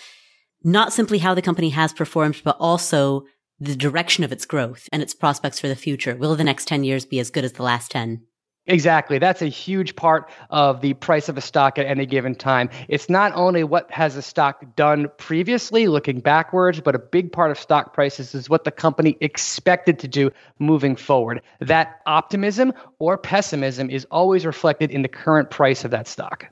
[0.63, 3.25] not simply how the company has performed, but also
[3.59, 6.15] the direction of its growth and its prospects for the future.
[6.15, 8.21] Will the next 10 years be as good as the last 10?
[8.65, 9.19] Exactly.
[9.19, 12.69] That's a huge part of the price of a stock at any given time.
[12.87, 17.51] It's not only what has a stock done previously, looking backwards, but a big part
[17.51, 21.41] of stock prices is what the company expected to do moving forward.
[21.59, 26.45] That optimism or pessimism is always reflected in the current price of that stock.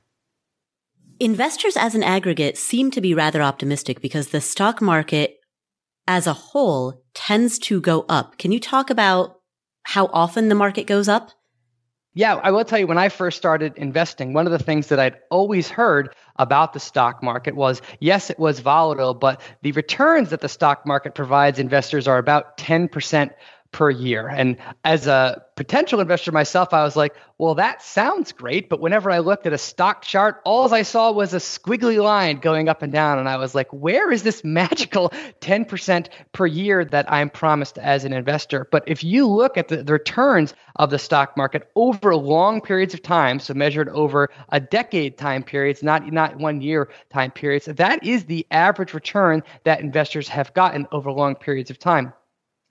[1.21, 5.37] Investors as an aggregate seem to be rather optimistic because the stock market
[6.07, 8.37] as a whole tends to go up.
[8.37, 9.39] Can you talk about
[9.83, 11.31] how often the market goes up?
[12.13, 14.99] Yeah, I will tell you, when I first started investing, one of the things that
[14.99, 20.31] I'd always heard about the stock market was yes, it was volatile, but the returns
[20.31, 23.31] that the stock market provides investors are about 10%
[23.71, 24.27] per year.
[24.27, 28.67] And as a potential investor myself, I was like, well, that sounds great.
[28.67, 32.39] But whenever I looked at a stock chart, all I saw was a squiggly line
[32.39, 33.17] going up and down.
[33.17, 38.03] And I was like, where is this magical 10% per year that I'm promised as
[38.03, 38.67] an investor?
[38.71, 42.93] But if you look at the, the returns of the stock market over long periods
[42.93, 47.65] of time, so measured over a decade time periods, not, not one year time periods,
[47.65, 52.13] that is the average return that investors have gotten over long periods of time.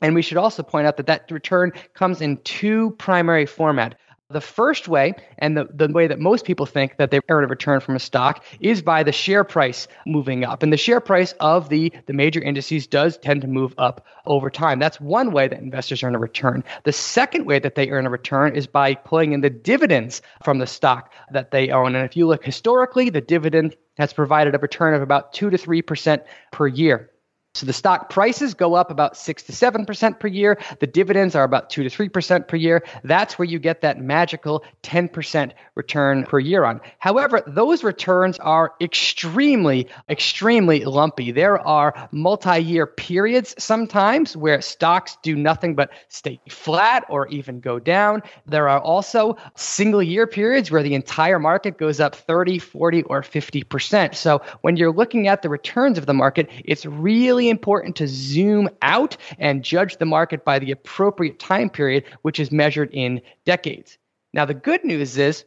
[0.00, 3.96] And we should also point out that that return comes in two primary format.
[4.30, 7.48] The first way, and the, the way that most people think that they earn a
[7.48, 10.62] return from a stock, is by the share price moving up.
[10.62, 14.48] And the share price of the, the major indices does tend to move up over
[14.48, 14.78] time.
[14.78, 16.62] That's one way that investors earn a return.
[16.84, 20.58] The second way that they earn a return is by pulling in the dividends from
[20.58, 21.96] the stock that they own.
[21.96, 25.58] And if you look historically, the dividend has provided a return of about 2 to
[25.58, 27.09] 3% per year.
[27.52, 30.56] So the stock prices go up about 6 to 7% per year.
[30.78, 32.84] The dividends are about 2 to 3% per year.
[33.02, 36.80] That's where you get that magical 10% return per year on.
[37.00, 41.32] However, those returns are extremely, extremely lumpy.
[41.32, 47.58] There are multi year periods sometimes where stocks do nothing but stay flat or even
[47.58, 48.22] go down.
[48.46, 53.22] There are also single year periods where the entire market goes up 30, 40, or
[53.22, 54.14] 50%.
[54.14, 58.06] So when you're looking at the returns of the market, it's really really important to
[58.06, 63.18] zoom out and judge the market by the appropriate time period, which is measured in
[63.46, 63.96] decades.
[64.34, 65.46] Now, the good news is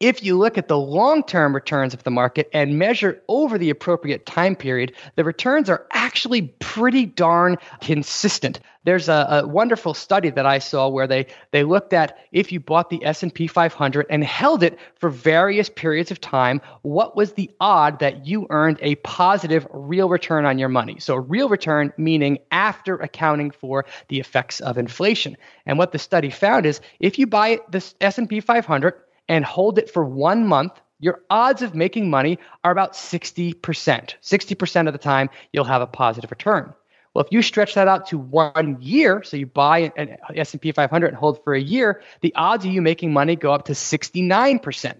[0.00, 3.70] if you look at the long term returns of the market and measure over the
[3.70, 8.60] appropriate time period, the returns are actually pretty darn consistent.
[8.84, 12.60] There's a, a, wonderful study that I saw where they, they looked at if you
[12.60, 17.50] bought the S&P 500 and held it for various periods of time, what was the
[17.58, 21.00] odd that you earned a positive real return on your money?
[21.00, 25.36] So real return meaning after accounting for the effects of inflation.
[25.66, 28.94] And what the study found is if you buy the S&P 500
[29.28, 33.54] and hold it for one month, your odds of making money are about 60%.
[33.60, 36.72] 60% of the time, you'll have a positive return.
[37.12, 41.06] Well, if you stretch that out to one year, so you buy an S&P 500
[41.06, 44.94] and hold for a year, the odds of you making money go up to 69%.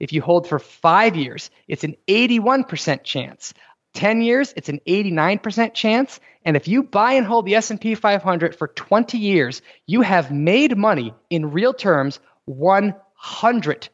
[0.00, 3.54] If you hold for five years, it's an 81% chance.
[3.94, 6.18] 10 years, it's an 89% chance.
[6.44, 10.76] And if you buy and hold the S&P 500 for 20 years, you have made
[10.76, 13.88] money in real terms 1 100%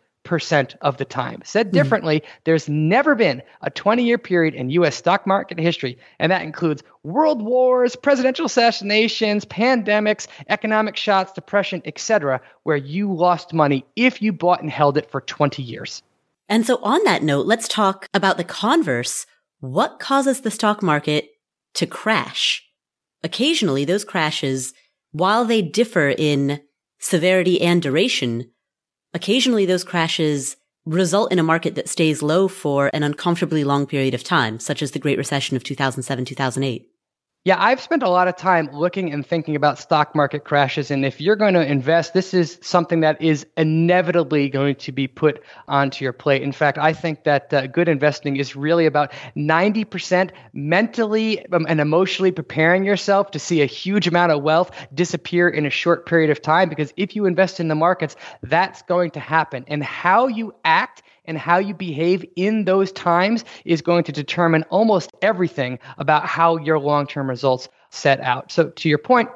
[0.80, 1.40] of the time.
[1.44, 1.72] Said hmm.
[1.72, 2.30] differently, mm-hmm.
[2.44, 6.82] there's never been a 20 year period in US stock market history, and that includes
[7.02, 14.32] world wars, presidential assassinations, pandemics, economic shocks, depression, etc., where you lost money if you
[14.32, 16.02] bought and held it for 20 years.
[16.48, 19.26] And so, on that note, let's talk about the converse.
[19.60, 21.30] What causes the stock market
[21.74, 22.64] to crash?
[23.22, 24.72] Occasionally, those crashes,
[25.12, 26.60] while they differ in
[26.98, 28.50] severity and duration,
[29.14, 34.14] Occasionally those crashes result in a market that stays low for an uncomfortably long period
[34.14, 36.88] of time, such as the Great Recession of 2007, 2008.
[37.48, 40.90] Yeah, I've spent a lot of time looking and thinking about stock market crashes.
[40.90, 45.06] And if you're going to invest, this is something that is inevitably going to be
[45.06, 46.42] put onto your plate.
[46.42, 51.80] In fact, I think that uh, good investing is really about 90% mentally um, and
[51.80, 56.28] emotionally preparing yourself to see a huge amount of wealth disappear in a short period
[56.28, 56.68] of time.
[56.68, 59.64] Because if you invest in the markets, that's going to happen.
[59.68, 64.64] And how you act and how you behave in those times is going to determine
[64.70, 68.50] almost everything about how your long term results set out.
[68.50, 69.28] So, to your point,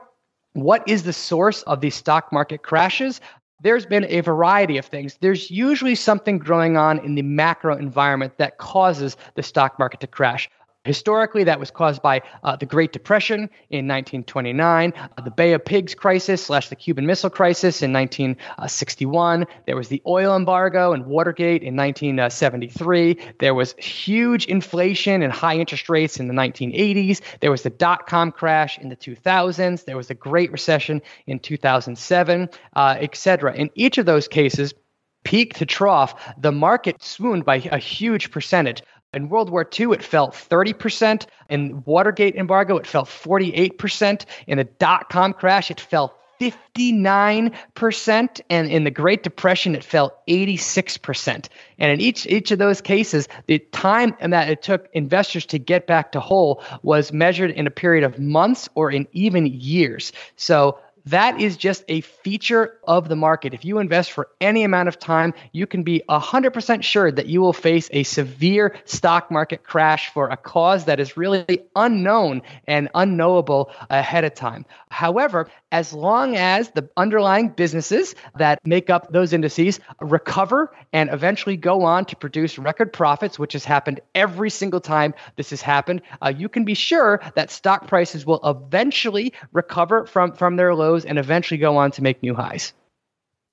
[0.54, 3.20] what is the source of these stock market crashes?
[3.60, 5.16] There's been a variety of things.
[5.20, 10.08] There's usually something going on in the macro environment that causes the stock market to
[10.08, 10.50] crash.
[10.84, 15.64] Historically, that was caused by uh, the Great Depression in 1929, uh, the Bay of
[15.64, 19.46] Pigs crisis slash the Cuban Missile Crisis in 1961.
[19.66, 23.16] There was the oil embargo and Watergate in 1973.
[23.38, 27.20] There was huge inflation and high interest rates in the 1980s.
[27.38, 29.84] There was the dot com crash in the 2000s.
[29.84, 33.54] There was the Great Recession in 2007, uh, etc.
[33.54, 34.74] In each of those cases,
[35.22, 38.82] peak to trough, the market swooned by a huge percentage.
[39.14, 41.26] In World War II, it fell 30%.
[41.50, 44.24] In Watergate embargo, it fell 48%.
[44.46, 48.40] In the dot com crash, it fell 59%.
[48.48, 51.48] And in the Great Depression, it fell 86%.
[51.78, 55.86] And in each, each of those cases, the time that it took investors to get
[55.86, 60.12] back to whole was measured in a period of months or in even years.
[60.36, 63.54] So that is just a feature of the market.
[63.54, 67.40] If you invest for any amount of time, you can be 100% sure that you
[67.40, 72.88] will face a severe stock market crash for a cause that is really unknown and
[72.94, 74.64] unknowable ahead of time.
[74.92, 81.56] However, as long as the underlying businesses that make up those indices recover and eventually
[81.56, 86.02] go on to produce record profits, which has happened every single time this has happened,
[86.20, 91.06] uh, you can be sure that stock prices will eventually recover from, from their lows
[91.06, 92.74] and eventually go on to make new highs.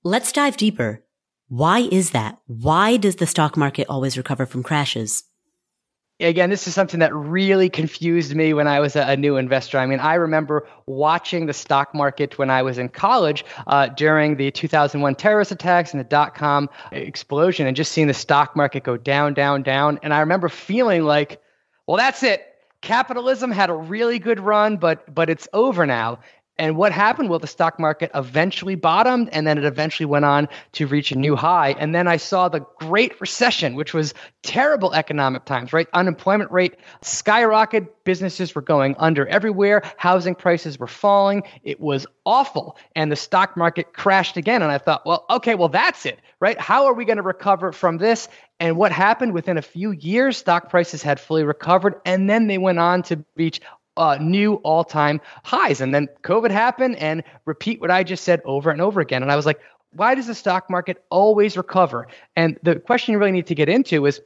[0.04, 1.04] Let's dive deeper.
[1.48, 2.38] Why is that?
[2.48, 5.24] Why does the stock market always recover from crashes?
[6.20, 9.78] Again, this is something that really confused me when I was a, new investor.
[9.78, 14.38] I mean, I remember watching the stock market when I was in college uh, during
[14.38, 18.84] the 2001 terrorist attacks and the dot com explosion and just seeing the stock market
[18.84, 20.00] go down, down, down.
[20.04, 21.42] And I remember feeling like,
[21.88, 22.46] well, that's it.
[22.82, 26.20] Capitalism had a really good run, but but it's over now.
[26.60, 27.30] And what happened?
[27.30, 31.18] Well, the stock market eventually bottomed and then it eventually went on to reach a
[31.18, 31.74] new high.
[31.80, 35.88] And then I saw the Great Recession, which was terrible economic times, right?
[35.94, 41.44] Unemployment rate skyrocketed, businesses were going under everywhere, housing prices were falling.
[41.64, 42.78] It was awful.
[42.94, 44.62] And the stock market crashed again.
[44.62, 46.60] And I thought, well, okay, well, that's it, right?
[46.60, 48.28] How are we going to recover from this?
[48.60, 52.58] And what happened within a few years, stock prices had fully recovered, and then they
[52.58, 53.62] went on to reach
[54.00, 55.82] uh, new all time highs.
[55.82, 59.22] And then COVID happened and repeat what I just said over and over again.
[59.22, 59.60] And I was like,
[59.92, 62.08] why does the stock market always recover?
[62.36, 64.22] And the question you really need to get into is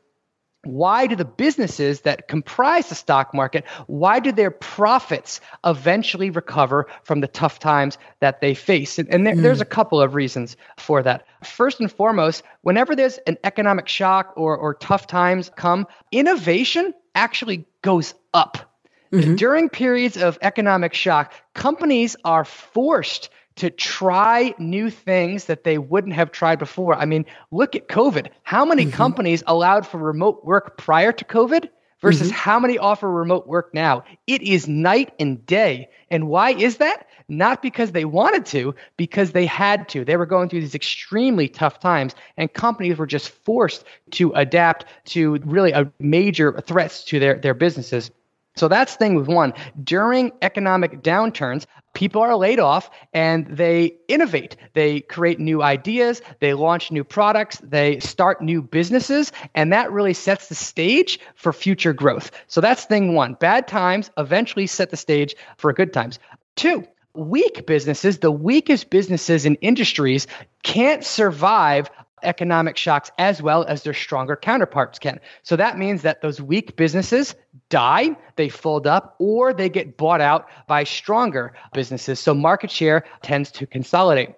[0.65, 6.87] why do the businesses that comprise the stock market why do their profits eventually recover
[7.03, 9.41] from the tough times that they face and, and there, mm.
[9.41, 14.31] there's a couple of reasons for that first and foremost whenever there's an economic shock
[14.37, 18.72] or, or tough times come innovation actually goes up
[19.13, 19.35] Mm-hmm.
[19.35, 26.15] During periods of economic shock, companies are forced to try new things that they wouldn't
[26.15, 26.95] have tried before.
[26.95, 28.29] I mean, look at COVID.
[28.41, 28.95] How many mm-hmm.
[28.95, 31.69] companies allowed for remote work prior to COVID
[32.01, 32.37] versus mm-hmm.
[32.37, 34.03] how many offer remote work now?
[34.25, 35.89] It is night and day.
[36.09, 37.07] And why is that?
[37.27, 40.03] Not because they wanted to, because they had to.
[40.03, 44.85] They were going through these extremely tough times, and companies were just forced to adapt
[45.05, 48.09] to really a major threats to their, their businesses.
[48.55, 49.53] So that's thing with one.
[49.83, 54.55] During economic downturns, people are laid off and they innovate.
[54.73, 60.13] They create new ideas, they launch new products, they start new businesses, and that really
[60.13, 62.31] sets the stage for future growth.
[62.47, 63.33] So that's thing one.
[63.33, 66.19] Bad times eventually set the stage for good times.
[66.55, 70.27] Two, weak businesses, the weakest businesses in industries
[70.63, 71.89] can't survive
[72.23, 75.19] economic shocks as well as their stronger counterparts can.
[75.43, 77.35] So that means that those weak businesses
[77.69, 82.19] die, they fold up, or they get bought out by stronger businesses.
[82.19, 84.35] So market share tends to consolidate.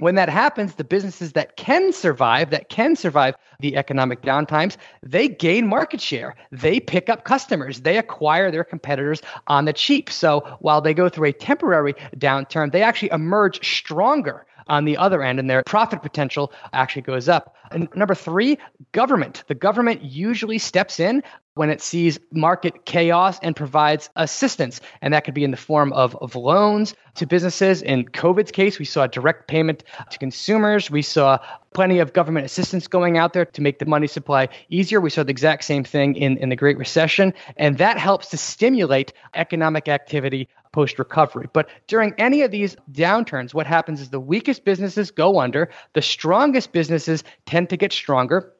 [0.00, 5.26] When that happens, the businesses that can survive, that can survive the economic downtimes, they
[5.26, 6.36] gain market share.
[6.52, 7.80] They pick up customers.
[7.80, 10.08] They acquire their competitors on the cheap.
[10.08, 15.22] So while they go through a temporary downturn, they actually emerge stronger on the other
[15.22, 17.56] end, and their profit potential actually goes up.
[17.70, 18.58] And number three,
[18.92, 19.44] government.
[19.48, 21.22] The government usually steps in
[21.58, 24.80] when it sees market chaos and provides assistance.
[25.02, 27.82] And that could be in the form of, of loans to businesses.
[27.82, 30.88] In COVID's case, we saw direct payment to consumers.
[30.88, 31.38] We saw
[31.74, 35.00] plenty of government assistance going out there to make the money supply easier.
[35.00, 37.34] We saw the exact same thing in, in the Great Recession.
[37.56, 41.48] And that helps to stimulate economic activity post recovery.
[41.52, 46.02] But during any of these downturns, what happens is the weakest businesses go under, the
[46.02, 48.52] strongest businesses tend to get stronger.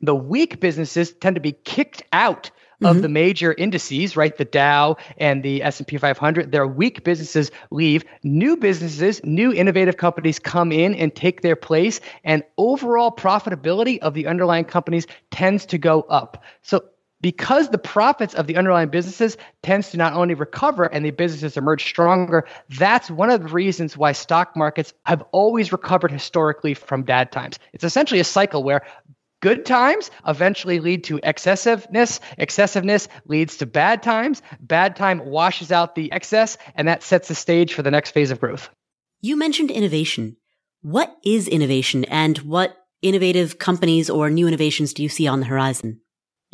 [0.00, 2.50] The weak businesses tend to be kicked out
[2.82, 3.02] of mm-hmm.
[3.02, 4.36] the major indices, right?
[4.36, 8.04] The Dow and the S&P 500, their weak businesses leave.
[8.22, 14.14] New businesses, new innovative companies come in and take their place, and overall profitability of
[14.14, 16.42] the underlying companies tends to go up.
[16.62, 16.84] So
[17.24, 21.56] because the profits of the underlying businesses tends to not only recover and the businesses
[21.56, 27.02] emerge stronger that's one of the reasons why stock markets have always recovered historically from
[27.02, 27.58] bad times.
[27.72, 28.82] It's essentially a cycle where
[29.40, 35.94] good times eventually lead to excessiveness excessiveness leads to bad times bad time washes out
[35.94, 38.68] the excess and that sets the stage for the next phase of growth.
[39.22, 40.36] You mentioned innovation.
[40.82, 45.46] What is innovation and what innovative companies or new innovations do you see on the
[45.46, 46.02] horizon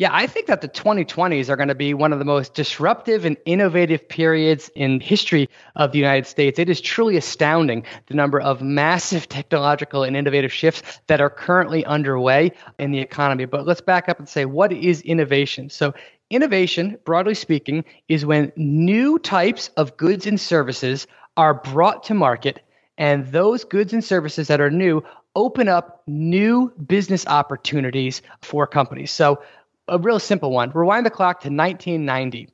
[0.01, 3.23] yeah, I think that the 2020s are going to be one of the most disruptive
[3.23, 6.57] and innovative periods in history of the United States.
[6.57, 11.85] It is truly astounding the number of massive technological and innovative shifts that are currently
[11.85, 13.45] underway in the economy.
[13.45, 15.69] But let's back up and say what is innovation?
[15.69, 15.93] So,
[16.31, 21.05] innovation, broadly speaking, is when new types of goods and services
[21.37, 22.63] are brought to market
[22.97, 25.03] and those goods and services that are new
[25.35, 29.11] open up new business opportunities for companies.
[29.11, 29.41] So
[29.87, 30.71] a real simple one.
[30.71, 32.49] Rewind the clock to 1990.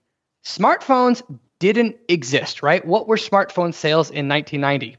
[0.46, 1.22] Smartphones
[1.60, 2.86] didn't exist, right?
[2.86, 4.98] What were smartphone sales in 1990?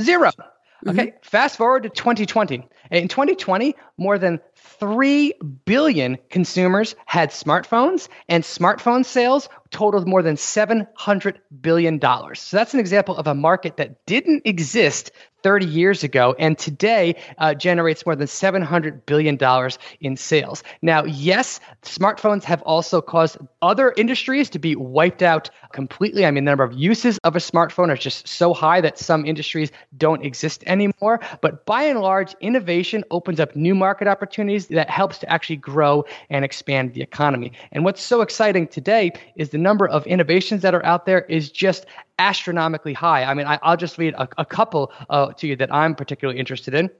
[0.00, 0.30] 0
[0.86, 1.16] Okay, mm-hmm.
[1.22, 2.66] fast forward to 2020.
[2.90, 5.34] In 2020, more than 3
[5.66, 12.00] billion consumers had smartphones, and smartphone sales totaled more than $700 billion.
[12.00, 15.10] So that's an example of a market that didn't exist
[15.42, 19.38] 30 years ago and today uh, generates more than $700 billion
[20.00, 20.62] in sales.
[20.82, 26.26] Now, yes, smartphones have also caused other industries to be wiped out completely.
[26.26, 29.24] I mean, the number of uses of a smartphone are just so high that some
[29.24, 31.20] industries don't exist anymore.
[31.40, 36.04] But by and large, innovation opens up new market opportunities that helps to actually grow
[36.28, 37.52] and expand the economy.
[37.72, 41.50] And what's so exciting today is the number of innovations that are out there is
[41.50, 41.86] just
[42.20, 43.24] astronomically high.
[43.24, 46.38] I mean, I, will just read a, a couple uh, to you that I'm particularly
[46.38, 46.90] interested in.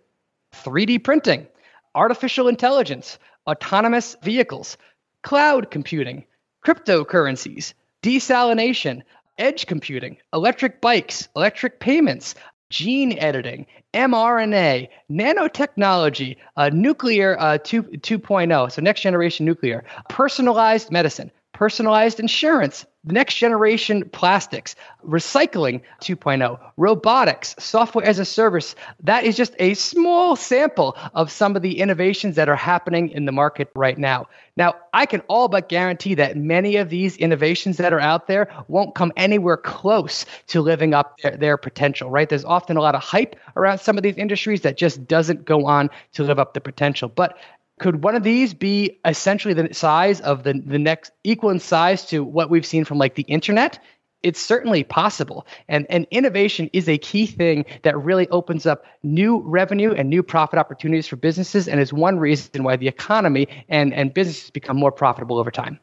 [0.53, 1.47] 3D printing,
[1.95, 4.77] artificial intelligence, autonomous vehicles,
[5.23, 6.25] cloud computing,
[6.65, 9.03] cryptocurrencies, desalination,
[9.39, 12.35] edge computing, electric bikes, electric payments,
[12.71, 21.31] gene editing, mRNA, nanotechnology, uh, nuclear uh, 2, 2.0, so next generation nuclear, personalized medicine,
[21.61, 24.75] personalized insurance, next generation plastics,
[25.07, 28.75] recycling 2.0, robotics, software as a service.
[29.03, 33.27] That is just a small sample of some of the innovations that are happening in
[33.27, 34.29] the market right now.
[34.57, 38.49] Now, I can all but guarantee that many of these innovations that are out there
[38.69, 42.27] won't come anywhere close to living up their, their potential, right?
[42.27, 45.67] There's often a lot of hype around some of these industries that just doesn't go
[45.67, 47.11] on to live up the potential.
[47.11, 47.37] But
[47.81, 52.05] could one of these be essentially the size of the, the next equal in size
[52.07, 53.83] to what we've seen from like the internet?
[54.23, 55.47] It's certainly possible.
[55.67, 60.23] And, and innovation is a key thing that really opens up new revenue and new
[60.23, 64.77] profit opportunities for businesses and is one reason why the economy and, and businesses become
[64.77, 65.81] more profitable over time.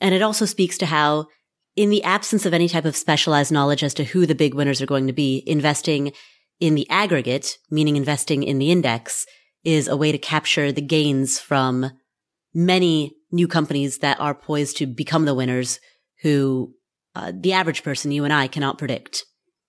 [0.00, 1.28] And it also speaks to how
[1.76, 4.82] in the absence of any type of specialized knowledge as to who the big winners
[4.82, 6.12] are going to be investing
[6.58, 9.24] in the aggregate meaning investing in the index
[9.64, 11.90] is a way to capture the gains from
[12.54, 15.80] many new companies that are poised to become the winners
[16.22, 16.74] who
[17.14, 19.24] uh, the average person, you and I, cannot predict.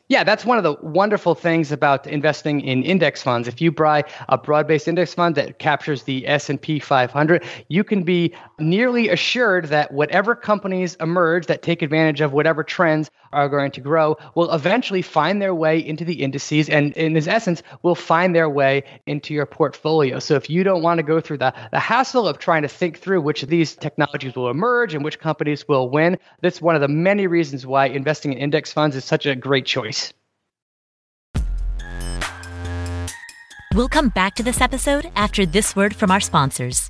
[0.10, 3.48] Yeah, that's one of the wonderful things about investing in index funds.
[3.48, 8.34] If you buy a broad-based index fund that captures the S&P 500, you can be
[8.58, 13.82] nearly assured that whatever companies emerge that take advantage of whatever trends are going to
[13.82, 18.36] grow will eventually find their way into the indices and in this essence will find
[18.36, 20.20] their way into your portfolio.
[20.20, 23.00] So if you don't want to go through the, the hassle of trying to think
[23.00, 26.82] through which of these technologies will emerge and which companies will win, that's one of
[26.82, 30.14] the many reasons why investing in index funds is such a great choice.
[33.76, 36.90] We'll come back to this episode after this word from our sponsors.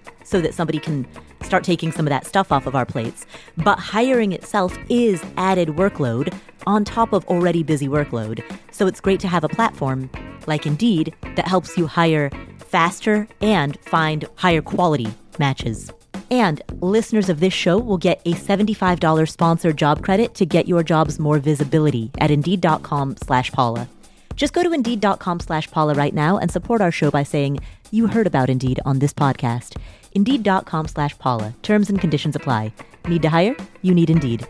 [0.31, 1.05] so that somebody can
[1.43, 3.25] start taking some of that stuff off of our plates.
[3.57, 6.33] But hiring itself is added workload
[6.65, 8.43] on top of already busy workload.
[8.71, 10.09] So it's great to have a platform
[10.47, 15.07] like Indeed that helps you hire faster and find higher quality
[15.37, 15.91] matches.
[16.29, 20.81] And listeners of this show will get a $75 sponsored job credit to get your
[20.81, 23.89] jobs more visibility at Indeed.com slash Paula.
[24.35, 27.59] Just go to Indeed.com slash Paula right now and support our show by saying
[27.91, 29.77] you heard about Indeed on this podcast.
[30.13, 31.53] Indeed.com slash Paula.
[31.61, 32.73] Terms and conditions apply.
[33.07, 33.55] Need to hire?
[33.81, 34.45] You need Indeed.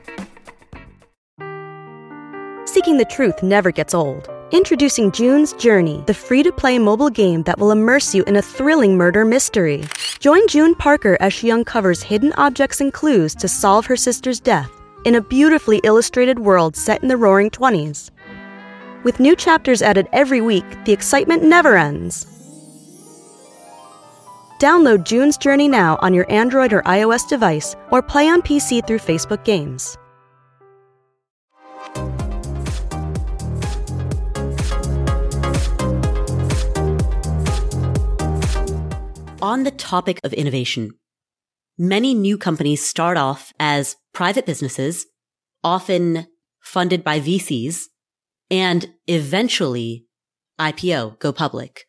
[2.66, 4.30] Seeking the truth never gets old.
[4.52, 8.42] Introducing June's Journey, the free to play mobile game that will immerse you in a
[8.42, 9.86] thrilling murder mystery.
[10.20, 14.70] Join June Parker as she uncovers hidden objects and clues to solve her sister's death
[15.06, 18.10] in a beautifully illustrated world set in the roaring 20s.
[19.04, 22.28] With new chapters added every week, the excitement never ends.
[24.60, 29.00] Download June's Journey now on your Android or iOS device or play on PC through
[29.00, 29.98] Facebook Games.
[39.42, 40.92] On the topic of innovation,
[41.76, 45.08] many new companies start off as private businesses,
[45.64, 46.28] often
[46.60, 47.88] funded by VCs,
[48.52, 50.06] and eventually
[50.60, 51.88] IPO, go public.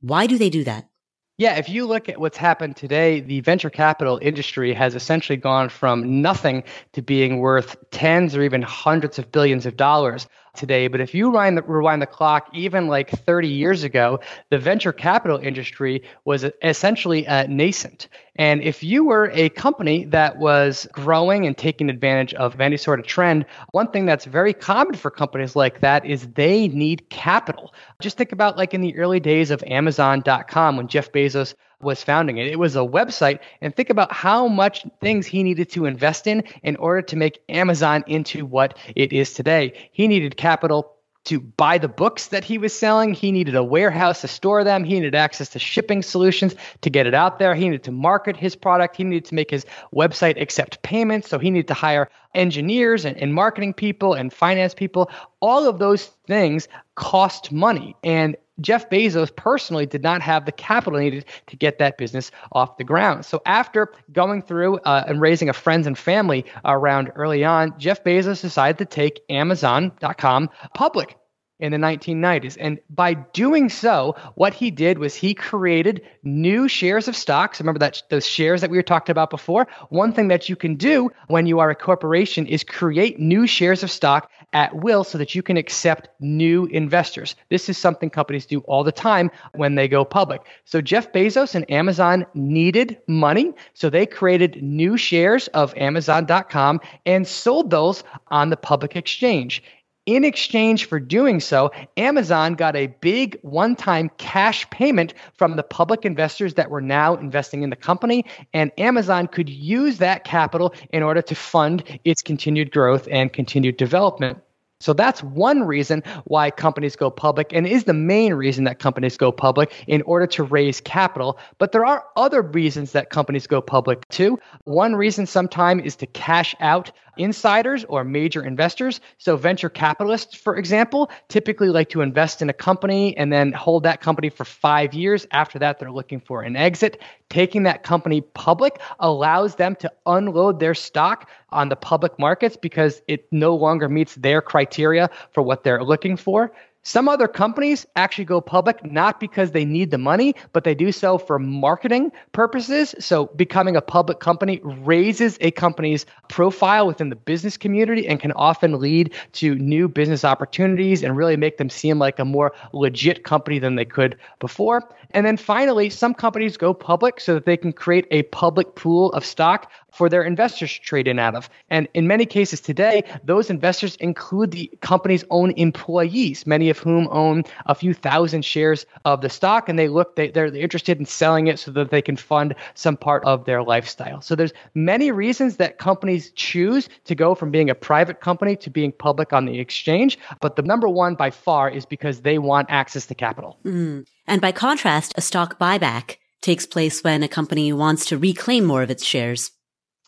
[0.00, 0.90] Why do they do that?
[1.38, 5.70] Yeah, if you look at what's happened today, the venture capital industry has essentially gone
[5.70, 10.88] from nothing to being worth tens or even hundreds of billions of dollars today.
[10.88, 14.92] But if you rewind the, rewind the clock, even like 30 years ago, the venture
[14.92, 18.08] capital industry was essentially uh, nascent.
[18.36, 23.00] And if you were a company that was growing and taking advantage of any sort
[23.00, 27.74] of trend, one thing that's very common for companies like that is they need capital.
[28.00, 32.38] Just think about like in the early days of Amazon.com when Jeff Bezos was founding
[32.38, 32.46] it.
[32.46, 36.44] It was a website, and think about how much things he needed to invest in
[36.62, 39.72] in order to make Amazon into what it is today.
[39.92, 40.94] He needed capital
[41.24, 43.12] to buy the books that he was selling.
[43.12, 44.84] He needed a warehouse to store them.
[44.84, 47.54] He needed access to shipping solutions to get it out there.
[47.54, 48.96] He needed to market his product.
[48.96, 51.28] He needed to make his website accept payments.
[51.28, 55.10] So he needed to hire engineers and, and marketing people and finance people.
[55.40, 57.96] All of those things cost money.
[58.02, 62.76] And Jeff Bezos personally did not have the capital needed to get that business off
[62.76, 63.24] the ground.
[63.24, 68.02] So after going through uh, and raising a friends and family around early on, Jeff
[68.04, 71.16] Bezos decided to take Amazon.com public
[71.60, 72.56] in the 1990s.
[72.58, 77.60] And by doing so, what he did was he created new shares of stocks.
[77.60, 79.66] Remember that those shares that we were talking about before?
[79.88, 83.82] One thing that you can do when you are a corporation is create new shares
[83.82, 87.36] of stock at will so that you can accept new investors.
[87.48, 90.42] This is something companies do all the time when they go public.
[90.64, 97.26] So Jeff Bezos and Amazon needed money, so they created new shares of amazon.com and
[97.26, 99.62] sold those on the public exchange.
[100.06, 105.62] In exchange for doing so, Amazon got a big one time cash payment from the
[105.62, 108.24] public investors that were now investing in the company.
[108.54, 113.76] And Amazon could use that capital in order to fund its continued growth and continued
[113.76, 114.38] development.
[114.80, 119.18] So that's one reason why companies go public and is the main reason that companies
[119.18, 121.38] go public in order to raise capital.
[121.58, 124.38] But there are other reasons that companies go public too.
[124.64, 129.00] One reason sometimes is to cash out insiders or major investors.
[129.18, 133.82] So, venture capitalists, for example, typically like to invest in a company and then hold
[133.84, 135.26] that company for five years.
[135.30, 137.00] After that, they're looking for an exit.
[137.28, 143.02] Taking that company public allows them to unload their stock on the public markets because
[143.08, 146.52] it no longer meets their criteria for what they're looking for.
[146.82, 150.92] Some other companies actually go public not because they need the money, but they do
[150.92, 152.94] so for marketing purposes.
[152.98, 158.32] So, becoming a public company raises a company's profile within the business community and can
[158.32, 163.24] often lead to new business opportunities and really make them seem like a more legit
[163.24, 164.82] company than they could before.
[165.10, 169.12] And then finally, some companies go public so that they can create a public pool
[169.12, 171.48] of stock for their investors to trade in out of.
[171.68, 177.08] And in many cases today, those investors include the company's own employees, many of whom
[177.10, 181.06] own a few thousand shares of the stock, and they look they, they're interested in
[181.06, 184.20] selling it so that they can fund some part of their lifestyle.
[184.20, 188.70] So there's many reasons that companies choose to go from being a private company to
[188.70, 192.68] being public on the exchange, but the number one by far is because they want
[192.70, 193.58] access to capital.
[193.64, 194.06] Mm.
[194.26, 198.82] And by contrast, a stock buyback takes place when a company wants to reclaim more
[198.82, 199.50] of its shares.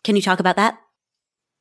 [0.03, 0.79] Can you talk about that?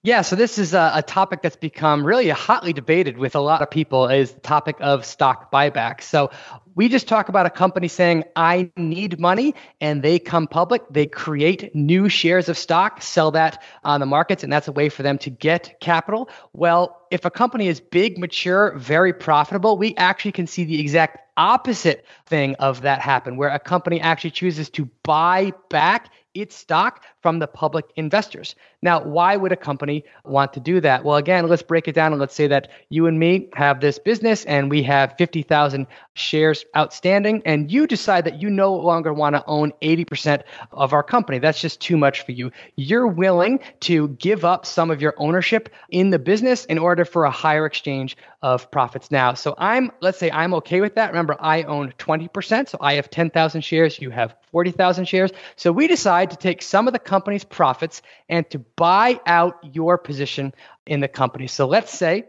[0.04, 3.62] Yeah, so this is a, a, topic that's become really hotly debated with a lot
[3.62, 6.02] of people is the topic of stock buyback.
[6.02, 6.32] So
[6.74, 11.06] we just talk about a company saying, I need money, and they come public, they
[11.06, 15.04] create new shares of stock, sell that on the markets, and that's a way for
[15.04, 16.28] them to get capital.
[16.52, 21.18] Well, if a company is big, mature, very profitable, we actually can see the exact
[21.36, 27.04] opposite thing of that happen, where a company actually chooses to buy back its stock
[27.22, 28.54] from the public investors.
[28.82, 31.04] Now, why would a company want to do that?
[31.04, 33.98] Well, again, let's break it down and let's say that you and me have this
[33.98, 39.34] business and we have 50,000 shares outstanding, and you decide that you no longer want
[39.34, 40.42] to own 80%
[40.72, 41.38] of our company.
[41.38, 42.50] That's just too much for you.
[42.76, 47.24] You're willing to give up some of your ownership in the business in order for
[47.24, 49.34] a higher exchange of profits now.
[49.34, 51.10] So I'm, let's say I'm okay with that.
[51.10, 55.30] Remember, I own 20%, so I have 10,000 shares, you have 40,000 shares.
[55.56, 58.00] So we decide to take some of the company's profits
[58.30, 60.54] and to buy out your position
[60.86, 61.46] in the company.
[61.46, 62.24] So let's say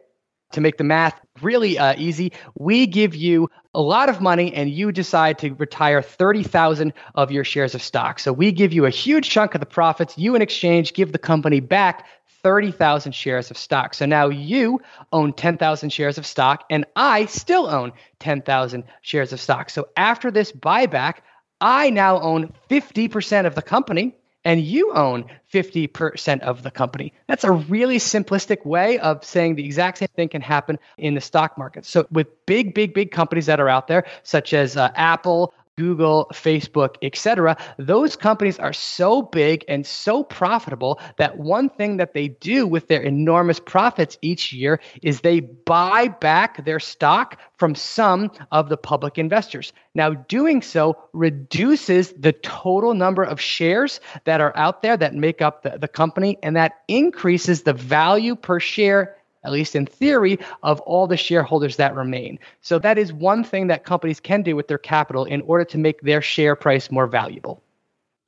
[0.51, 4.69] to make the math really uh, easy, we give you a lot of money and
[4.69, 8.19] you decide to retire 30,000 of your shares of stock.
[8.19, 10.17] So we give you a huge chunk of the profits.
[10.17, 12.05] You, in exchange, give the company back
[12.43, 13.93] 30,000 shares of stock.
[13.93, 14.81] So now you
[15.13, 19.69] own 10,000 shares of stock and I still own 10,000 shares of stock.
[19.69, 21.19] So after this buyback,
[21.61, 27.13] I now own 50% of the company and you own 50% of the company.
[27.27, 31.21] That's a really simplistic way of saying the exact same thing can happen in the
[31.21, 31.85] stock market.
[31.85, 36.27] So, with big, big, big companies that are out there, such as uh, Apple, Google,
[36.33, 37.57] Facebook, etc.
[37.77, 42.87] Those companies are so big and so profitable that one thing that they do with
[42.87, 48.77] their enormous profits each year is they buy back their stock from some of the
[48.77, 49.73] public investors.
[49.95, 55.41] Now, doing so reduces the total number of shares that are out there that make
[55.41, 60.39] up the, the company, and that increases the value per share at least in theory,
[60.63, 62.39] of all the shareholders that remain.
[62.61, 65.77] So that is one thing that companies can do with their capital in order to
[65.77, 67.63] make their share price more valuable.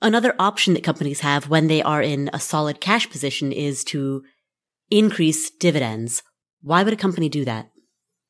[0.01, 4.23] Another option that companies have when they are in a solid cash position is to
[4.91, 6.21] increase dividends.
[6.61, 7.69] Why would a company do that?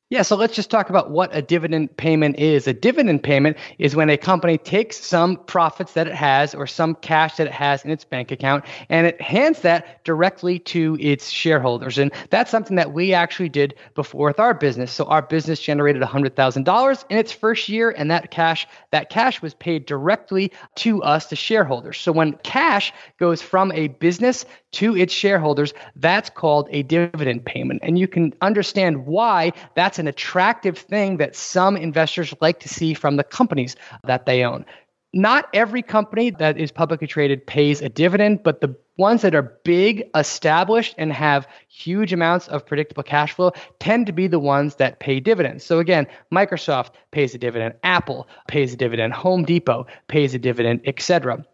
[0.08, 2.68] Yeah, so let's just talk about what a dividend payment is.
[2.68, 6.94] A dividend payment is when a company takes some profits that it has or some
[6.94, 11.28] cash that it has in its bank account and it hands that directly to its
[11.28, 11.98] shareholders.
[11.98, 14.92] And that's something that we actually did before with our business.
[14.92, 19.54] So our business generated $100,000 in its first year and that cash that cash was
[19.54, 21.98] paid directly to us the shareholders.
[21.98, 24.44] So when cash goes from a business
[24.76, 27.80] to its shareholders, that's called a dividend payment.
[27.82, 32.92] And you can understand why that's an attractive thing that some investors like to see
[32.92, 33.74] from the companies
[34.04, 34.66] that they own.
[35.14, 39.58] Not every company that is publicly traded pays a dividend, but the ones that are
[39.64, 44.74] big, established, and have huge amounts of predictable cash flow tend to be the ones
[44.74, 45.64] that pay dividends.
[45.64, 50.82] So, again, Microsoft pays a dividend, Apple pays a dividend, Home Depot pays a dividend,
[50.84, 51.46] etc.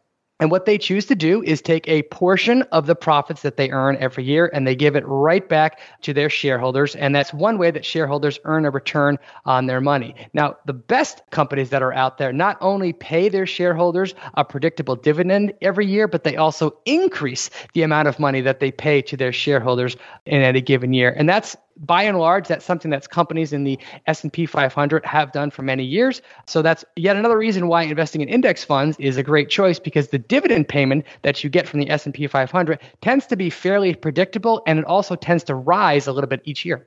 [0.42, 3.70] And what they choose to do is take a portion of the profits that they
[3.70, 6.96] earn every year and they give it right back to their shareholders.
[6.96, 10.16] And that's one way that shareholders earn a return on their money.
[10.34, 14.96] Now, the best companies that are out there not only pay their shareholders a predictable
[14.96, 19.16] dividend every year, but they also increase the amount of money that they pay to
[19.16, 21.14] their shareholders in any given year.
[21.16, 25.50] And that's by and large that's something that's companies in the s&p 500 have done
[25.50, 26.22] for many years.
[26.46, 30.08] So that's yet another reason why investing in index funds is a great choice because
[30.08, 34.62] the dividend payment that you get from the s&p 500 tends to be fairly predictable
[34.66, 36.86] and it also tends to rise a little bit each year.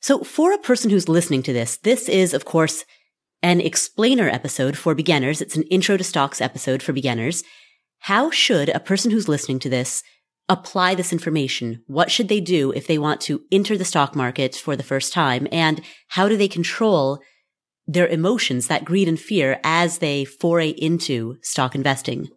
[0.00, 2.84] So for a person who's listening to this this is of course
[3.42, 5.40] an explainer episode for beginners.
[5.40, 7.42] It's an intro to stocks episode for beginners.
[7.98, 10.02] How should a person who's listening to this
[10.48, 11.82] apply this information?
[11.86, 15.12] What should they do if they want to enter the stock market for the first
[15.12, 15.46] time?
[15.50, 17.20] And how do they control
[17.86, 22.28] their emotions, that greed and fear as they foray into stock investing?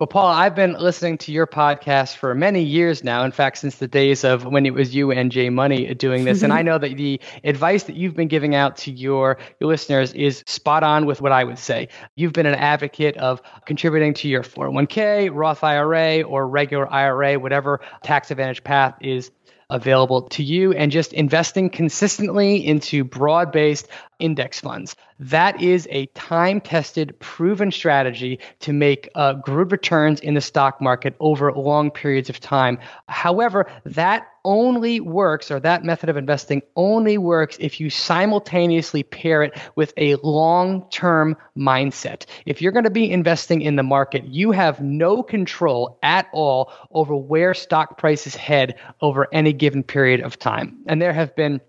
[0.00, 3.22] Well, Paula, I've been listening to your podcast for many years now.
[3.22, 5.50] In fact, since the days of when it was you and J.
[5.50, 6.42] Money doing this.
[6.42, 10.14] and I know that the advice that you've been giving out to your, your listeners
[10.14, 11.88] is spot on with what I would say.
[12.16, 17.82] You've been an advocate of contributing to your 401k, Roth IRA, or regular IRA, whatever
[18.02, 19.30] tax advantage path is
[19.68, 23.86] available to you and just investing consistently into broad based
[24.20, 24.96] index funds.
[25.18, 30.80] That is a time tested, proven strategy to make uh, good returns in the stock
[30.80, 32.78] market over long periods of time.
[33.06, 39.42] However, that only works, or that method of investing only works if you simultaneously pair
[39.42, 42.24] it with a long term mindset.
[42.46, 46.72] If you're going to be investing in the market, you have no control at all
[46.92, 50.78] over where stock prices head over any given period of time.
[50.86, 51.60] And there have been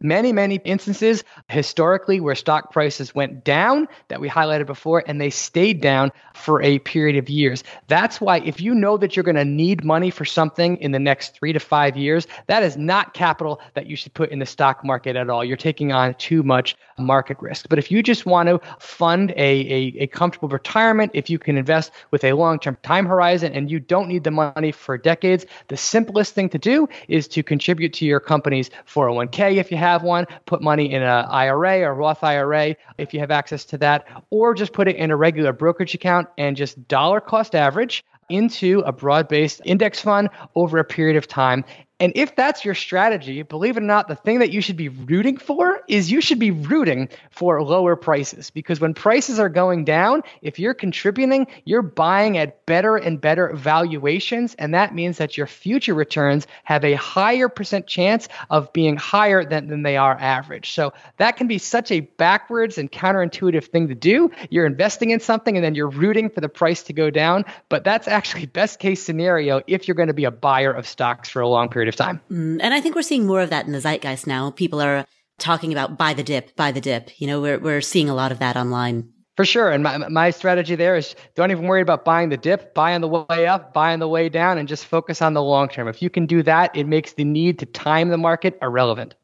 [0.00, 5.30] many, many instances historically where stock prices went down that we highlighted before and they
[5.30, 7.64] stayed down for a period of years.
[7.88, 10.98] That's why if you know that you're going to need money for something in the
[10.98, 14.46] next three to five years, that is not capital that you should put in the
[14.46, 15.44] stock market at all.
[15.44, 17.68] You're taking on too much market risk.
[17.68, 21.56] But if you just want to fund a, a, a comfortable retirement, if you can
[21.56, 25.46] invest with a long term time horizon and you don't need the money for decades,
[25.68, 30.02] the simplest thing to do is to contribute to your company's 401k if you have
[30.02, 34.06] one, put money in an IRA or Roth IRA if you have access to that,
[34.30, 38.80] or just put it in a regular brokerage account and just dollar cost average into
[38.80, 41.64] a broad based index fund over a period of time
[42.00, 44.88] and if that's your strategy, believe it or not, the thing that you should be
[44.88, 49.84] rooting for is you should be rooting for lower prices because when prices are going
[49.84, 54.54] down, if you're contributing, you're buying at better and better valuations.
[54.54, 59.44] And that means that your future returns have a higher percent chance of being higher
[59.44, 60.70] than, than they are average.
[60.70, 64.30] So that can be such a backwards and counterintuitive thing to do.
[64.50, 67.44] You're investing in something and then you're rooting for the price to go down.
[67.68, 71.28] But that's actually best case scenario if you're going to be a buyer of stocks
[71.28, 72.20] for a long period period of time.
[72.30, 74.50] Mm, and I think we're seeing more of that in the zeitgeist now.
[74.50, 75.06] People are
[75.38, 77.10] talking about buy the dip, buy the dip.
[77.20, 79.12] You know, we're, we're seeing a lot of that online.
[79.36, 79.70] For sure.
[79.70, 83.00] And my, my strategy there is don't even worry about buying the dip, buy on
[83.02, 85.86] the way up, buy on the way down, and just focus on the long term.
[85.86, 89.14] If you can do that, it makes the need to time the market irrelevant.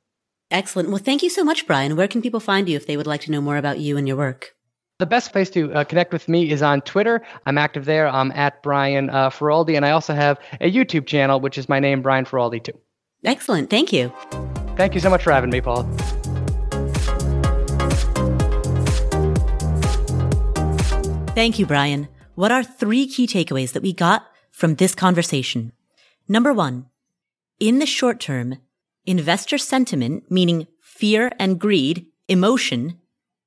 [0.53, 0.91] Excellent.
[0.91, 1.97] Well, thank you so much, Brian.
[1.97, 4.07] Where can people find you if they would like to know more about you and
[4.07, 4.54] your work?
[5.01, 7.21] The best place to uh, connect with me is on Twitter.
[7.47, 8.07] I'm active there.
[8.07, 11.81] I'm at Brian uh, Feroldi, and I also have a YouTube channel, which is my
[11.81, 12.79] name, Brian Feroldi, too.
[13.25, 13.71] Excellent.
[13.71, 14.13] Thank you.
[14.77, 15.83] Thank you so much for having me, Paula.
[21.35, 22.07] Thank you, Brian.
[22.37, 25.73] What are three key takeaways that we got from this conversation?
[26.29, 26.87] Number one,
[27.59, 28.59] in the short term,
[29.05, 33.01] investor sentiment, meaning fear and greed, emotion,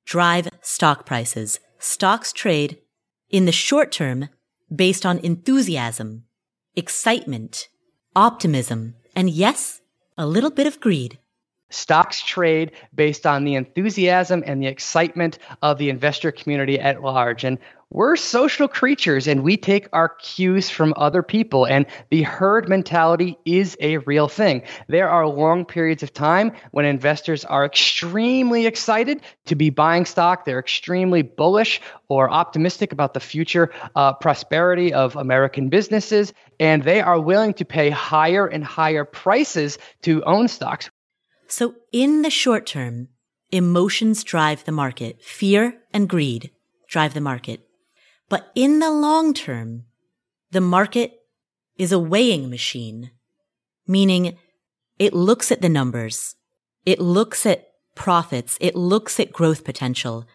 [0.04, 1.60] drive stock prices.
[1.78, 2.76] Stocks trade
[3.30, 4.28] in the short term
[4.74, 6.24] based on enthusiasm,
[6.76, 7.68] excitement,
[8.14, 9.80] optimism, and yes,
[10.18, 11.18] a little bit of greed.
[11.70, 17.44] Stocks trade based on the enthusiasm and the excitement of the investor community at large.
[17.44, 17.58] And
[17.90, 21.66] we're social creatures and we take our cues from other people.
[21.66, 24.62] And the herd mentality is a real thing.
[24.88, 30.44] There are long periods of time when investors are extremely excited to be buying stock.
[30.44, 36.34] They're extremely bullish or optimistic about the future uh, prosperity of American businesses.
[36.60, 40.90] And they are willing to pay higher and higher prices to own stocks.
[41.48, 43.08] So, in the short term,
[43.50, 46.50] emotions drive the market, fear and greed
[46.88, 47.66] drive the market.
[48.28, 49.84] But in the long term,
[50.50, 51.12] the market
[51.78, 53.10] is a weighing machine,
[53.86, 54.36] meaning
[54.98, 56.34] it looks at the numbers.
[56.84, 58.58] It looks at profits.
[58.60, 60.26] It looks at growth potential.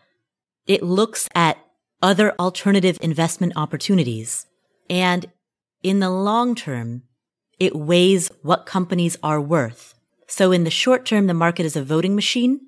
[0.65, 1.57] It looks at
[2.01, 4.47] other alternative investment opportunities.
[4.89, 5.27] And
[5.81, 7.03] in the long term,
[7.59, 9.92] it weighs what companies are worth.
[10.35, 12.59] So in the short term, the market is a voting machine.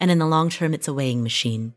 [0.00, 1.74] And in the long term, it's a weighing machine.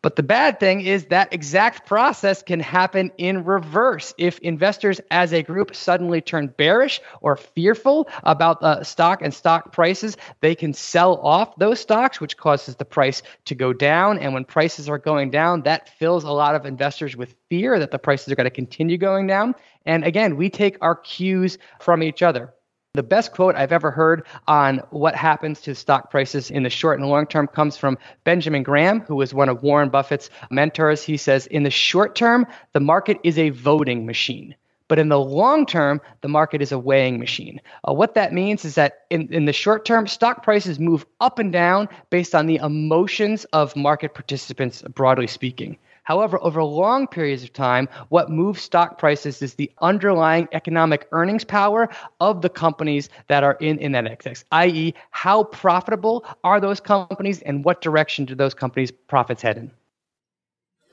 [0.00, 4.14] But the bad thing is that exact process can happen in reverse.
[4.16, 9.72] If investors as a group suddenly turn bearish or fearful about uh, stock and stock
[9.72, 14.20] prices, they can sell off those stocks, which causes the price to go down.
[14.20, 17.90] And when prices are going down, that fills a lot of investors with fear that
[17.90, 19.56] the prices are going to continue going down.
[19.84, 22.54] And again, we take our cues from each other.
[22.96, 26.98] The best quote I've ever heard on what happens to stock prices in the short
[26.98, 31.02] and long term comes from Benjamin Graham, who was one of Warren Buffett's mentors.
[31.02, 34.54] He says, In the short term, the market is a voting machine.
[34.88, 37.60] But in the long term, the market is a weighing machine.
[37.86, 41.38] Uh, what that means is that in, in the short term, stock prices move up
[41.38, 45.76] and down based on the emotions of market participants, broadly speaking.
[46.06, 51.44] However, over long periods of time, what moves stock prices is the underlying economic earnings
[51.44, 51.88] power
[52.20, 57.42] of the companies that are in, in that index, i.e., how profitable are those companies
[57.42, 59.70] and what direction do those companies' profits head in.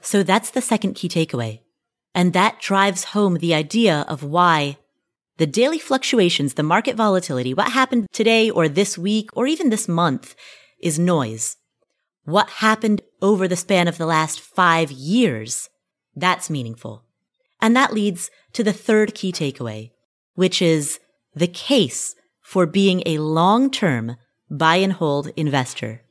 [0.02, 1.60] So that's the second key takeaway.
[2.16, 4.78] And that drives home the idea of why
[5.38, 9.88] the daily fluctuations, the market volatility, what happened today or this week or even this
[9.88, 10.36] month
[10.80, 11.58] is noise.
[12.26, 15.70] What happened over the span of the last five years?
[16.16, 17.04] That's meaningful.
[17.62, 19.92] And that leads to the third key takeaway,
[20.36, 21.00] which is
[21.36, 24.16] the case for being a long-term
[24.50, 26.04] buy and hold investor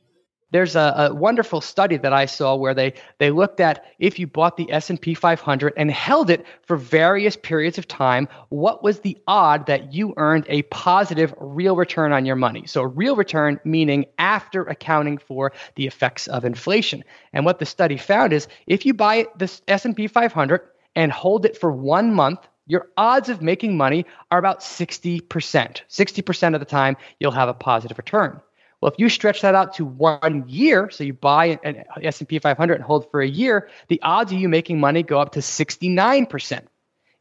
[0.53, 4.27] there's a, a, wonderful study that I saw where they they looked at if you
[4.27, 9.17] bought the S&P 500 and held it for various periods of time, what was the
[9.27, 12.67] odd that you earned a positive real return on your money?
[12.67, 17.03] So real return meaning after accounting for the effects of inflation.
[17.33, 20.61] And what the study found is if you buy the S&P 500
[20.95, 25.21] and hold it for 1 month, your odds of making money are about 60%.
[25.27, 28.39] 60% of the time you'll have a positive return.
[28.83, 32.73] Well, if you stretch that out to one year, so you buy an S&P 500
[32.73, 36.65] and hold for a year, the odds of you making money go up to 69%.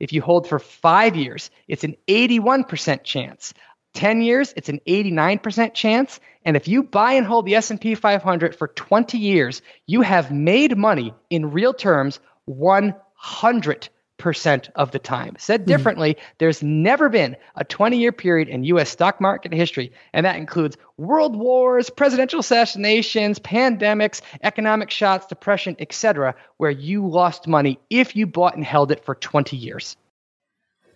[0.00, 3.54] If you hold for five years, it's an 81% chance.
[3.94, 6.18] 10 years, it's an 89% chance.
[6.44, 10.76] And if you buy and hold the S&P 500 for 20 years, you have made
[10.76, 13.88] money in real terms 100
[14.22, 15.34] percent of the time.
[15.36, 15.66] Said hmm.
[15.66, 16.34] differently, mm-hmm.
[16.38, 20.76] there's never been a 20 year period in US stock market history, and that includes
[20.96, 28.26] world wars, presidential assassinations, pandemics, economic shocks, depression, etc., where you lost money if you
[28.26, 29.96] bought and held it for 20 years.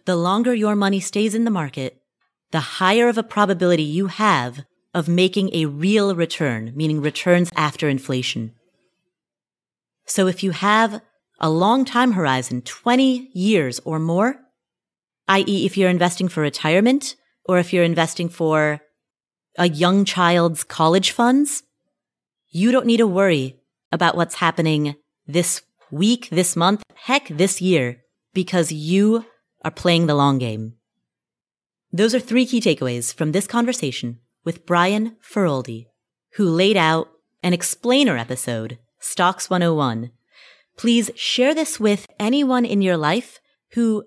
[0.04, 2.00] The longer your money stays in the market,
[2.52, 4.64] the higher of a probability you have
[4.94, 8.52] of making a real return, meaning returns after inflation.
[10.06, 11.02] So if you have
[11.38, 14.36] a long time horizon, 20 years or more,
[15.28, 15.66] i.e.
[15.66, 18.80] if you're investing for retirement or if you're investing for
[19.58, 21.62] a young child's college funds,
[22.48, 23.56] you don't need to worry
[23.92, 24.94] about what's happening
[25.26, 28.02] this week, this month, heck, this year,
[28.34, 29.24] because you
[29.64, 30.74] are playing the long game.
[31.92, 35.86] Those are three key takeaways from this conversation with Brian Feroldi,
[36.34, 37.08] who laid out
[37.42, 40.10] an explainer episode, Stocks 101,
[40.76, 43.40] Please share this with anyone in your life
[43.72, 44.04] who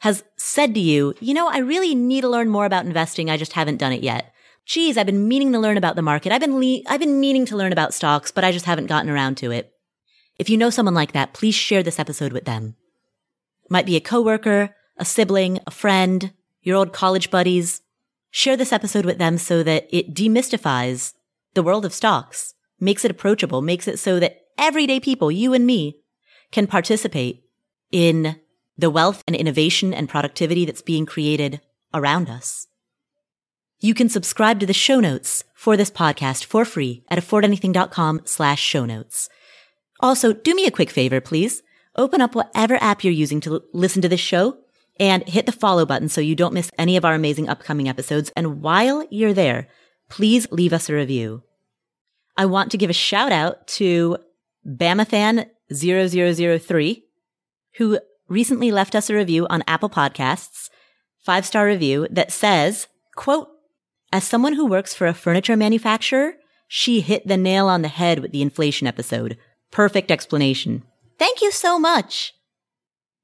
[0.00, 3.30] has said to you, you know, I really need to learn more about investing.
[3.30, 4.32] I just haven't done it yet.
[4.66, 6.32] Geez, I've been meaning to learn about the market.
[6.32, 9.10] I've been, le- I've been meaning to learn about stocks, but I just haven't gotten
[9.10, 9.72] around to it.
[10.38, 12.76] If you know someone like that, please share this episode with them.
[13.68, 16.32] Might be a coworker, a sibling, a friend,
[16.62, 17.80] your old college buddies.
[18.30, 21.12] Share this episode with them so that it demystifies
[21.54, 25.66] the world of stocks, makes it approachable, makes it so that everyday people, you and
[25.66, 26.01] me,
[26.52, 27.42] can participate
[27.90, 28.36] in
[28.78, 31.60] the wealth and innovation and productivity that's being created
[31.92, 32.68] around us.
[33.80, 38.62] You can subscribe to the show notes for this podcast for free at affordanything.com slash
[38.62, 39.28] show notes.
[40.00, 41.62] Also, do me a quick favor, please.
[41.96, 44.58] Open up whatever app you're using to l- listen to this show
[44.98, 48.30] and hit the follow button so you don't miss any of our amazing upcoming episodes.
[48.36, 49.68] And while you're there,
[50.08, 51.42] please leave us a review.
[52.36, 54.16] I want to give a shout out to
[54.66, 57.04] Bamathan 0003,
[57.76, 57.98] who
[58.28, 60.70] recently left us a review on Apple Podcasts,
[61.18, 63.48] five star review that says, quote,
[64.12, 66.34] as someone who works for a furniture manufacturer,
[66.68, 69.38] she hit the nail on the head with the inflation episode.
[69.70, 70.82] Perfect explanation.
[71.18, 72.34] Thank you so much.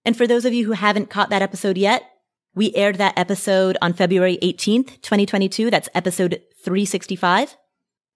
[0.04, 2.02] And for those of you who haven't caught that episode yet,
[2.54, 5.70] we aired that episode on February 18th, 2022.
[5.70, 7.56] That's episode 365.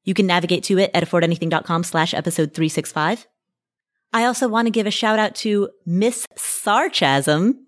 [0.04, 3.26] You can navigate to it at affordanything.com slash episode 365.
[4.12, 7.64] I also want to give a shout out to Miss Sarchasm,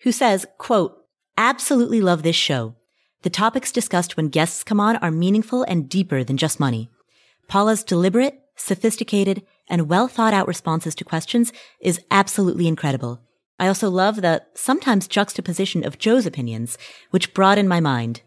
[0.00, 0.96] who says, quote,
[1.38, 2.74] absolutely love this show.
[3.22, 6.90] The topics discussed when guests come on are meaningful and deeper than just money.
[7.46, 13.20] Paula's deliberate, sophisticated, and well thought out responses to questions is absolutely incredible.
[13.58, 16.78] I also love the sometimes juxtaposition of Joe's opinions,
[17.10, 18.22] which broaden my mind.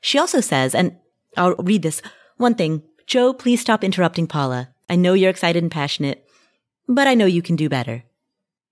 [0.00, 0.96] She also says, and
[1.36, 2.00] I'll read this
[2.36, 2.82] one thing.
[3.06, 4.70] Joe, please stop interrupting Paula.
[4.88, 6.27] I know you're excited and passionate
[6.88, 8.02] but I know you can do better.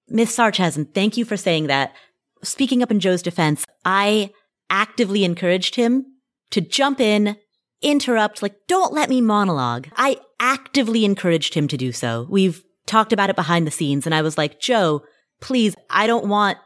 [0.08, 1.94] Miss Sarchasm, thank you for saying that.
[2.42, 4.30] Speaking up in Joe's defense, I
[4.70, 6.06] actively encouraged him
[6.50, 7.36] to jump in,
[7.82, 9.88] interrupt, like, don't let me monologue.
[9.96, 12.26] I actively encouraged him to do so.
[12.30, 15.02] We've talked about it behind the scenes and I was like, Joe,
[15.40, 16.58] please, I don't want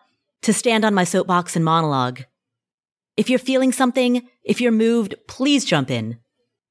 [0.43, 2.23] to stand on my soapbox and monologue.
[3.17, 6.19] If you're feeling something, if you're moved, please jump in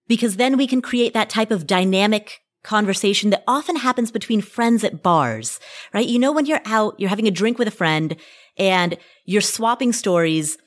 [0.08, 4.84] because then we can create that type of dynamic conversation that often happens between friends
[4.84, 5.60] at bars,
[5.94, 6.08] right?
[6.08, 8.16] You know, when you're out, you're having a drink with a friend
[8.58, 10.58] and you're swapping stories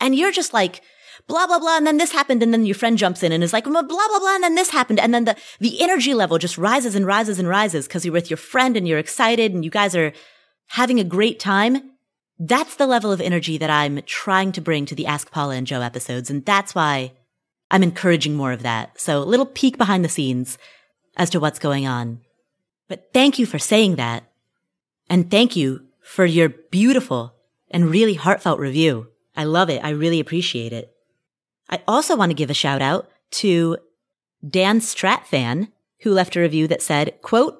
[0.00, 0.82] and you're just like,
[1.26, 1.76] blah, blah, blah.
[1.76, 2.42] And then this happened.
[2.42, 4.34] And then your friend jumps in and is like, blah, blah, blah.
[4.34, 5.00] And then this happened.
[5.00, 8.30] And then the, the energy level just rises and rises and rises because you're with
[8.30, 10.12] your friend and you're excited and you guys are
[10.68, 11.92] having a great time.
[12.38, 15.66] That's the level of energy that I'm trying to bring to the Ask Paula and
[15.66, 16.30] Joe episodes.
[16.30, 17.12] And that's why
[17.70, 18.98] I'm encouraging more of that.
[19.00, 20.58] So a little peek behind the scenes
[21.16, 22.20] as to what's going on.
[22.88, 24.24] But thank you for saying that.
[25.08, 27.34] And thank you for your beautiful
[27.70, 29.08] and really heartfelt review.
[29.36, 29.84] I love it.
[29.84, 30.92] I really appreciate it.
[31.68, 33.78] I also want to give a shout out to
[34.48, 35.68] Dan Stratfan,
[36.00, 37.58] who left a review that said, quote,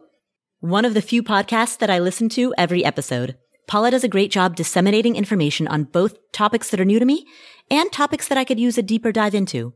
[0.61, 3.37] one of the few podcasts that I listen to every episode.
[3.67, 7.25] Paula does a great job disseminating information on both topics that are new to me
[7.71, 9.75] and topics that I could use a deeper dive into.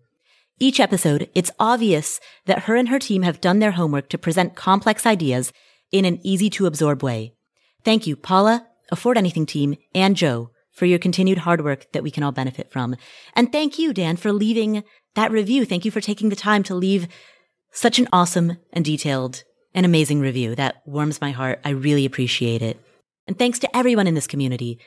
[0.60, 4.54] Each episode, it's obvious that her and her team have done their homework to present
[4.54, 5.52] complex ideas
[5.90, 7.34] in an easy to absorb way.
[7.84, 12.10] Thank you, Paula, Afford Anything team, and Joe for your continued hard work that we
[12.10, 12.96] can all benefit from.
[13.34, 14.84] And thank you, Dan, for leaving
[15.14, 15.64] that review.
[15.64, 17.08] Thank you for taking the time to leave
[17.72, 19.42] such an awesome and detailed
[19.74, 20.54] and amazing review.
[20.54, 21.60] That warms my heart.
[21.64, 22.78] I really appreciate it.
[23.26, 24.78] And thanks to everyone in this community.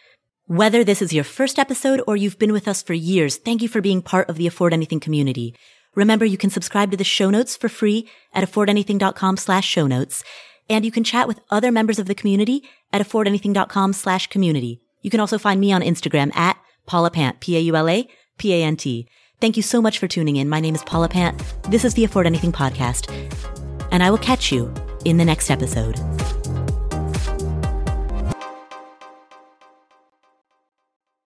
[0.50, 3.68] Whether this is your first episode or you've been with us for years, thank you
[3.68, 5.54] for being part of the Afford Anything community.
[5.94, 10.24] Remember, you can subscribe to the show notes for free at affordanything.com slash show notes.
[10.70, 14.80] And you can chat with other members of the community at affordanything.com slash community.
[15.02, 19.10] You can also find me on Instagram at Paula Pant, P-A-U-L-A, P-A-N-T.
[19.42, 20.48] Thank you so much for tuning in.
[20.48, 21.44] My name is Paula Pant.
[21.64, 23.12] This is the Afford Anything podcast,
[23.92, 24.74] and I will catch you
[25.04, 26.00] in the next episode.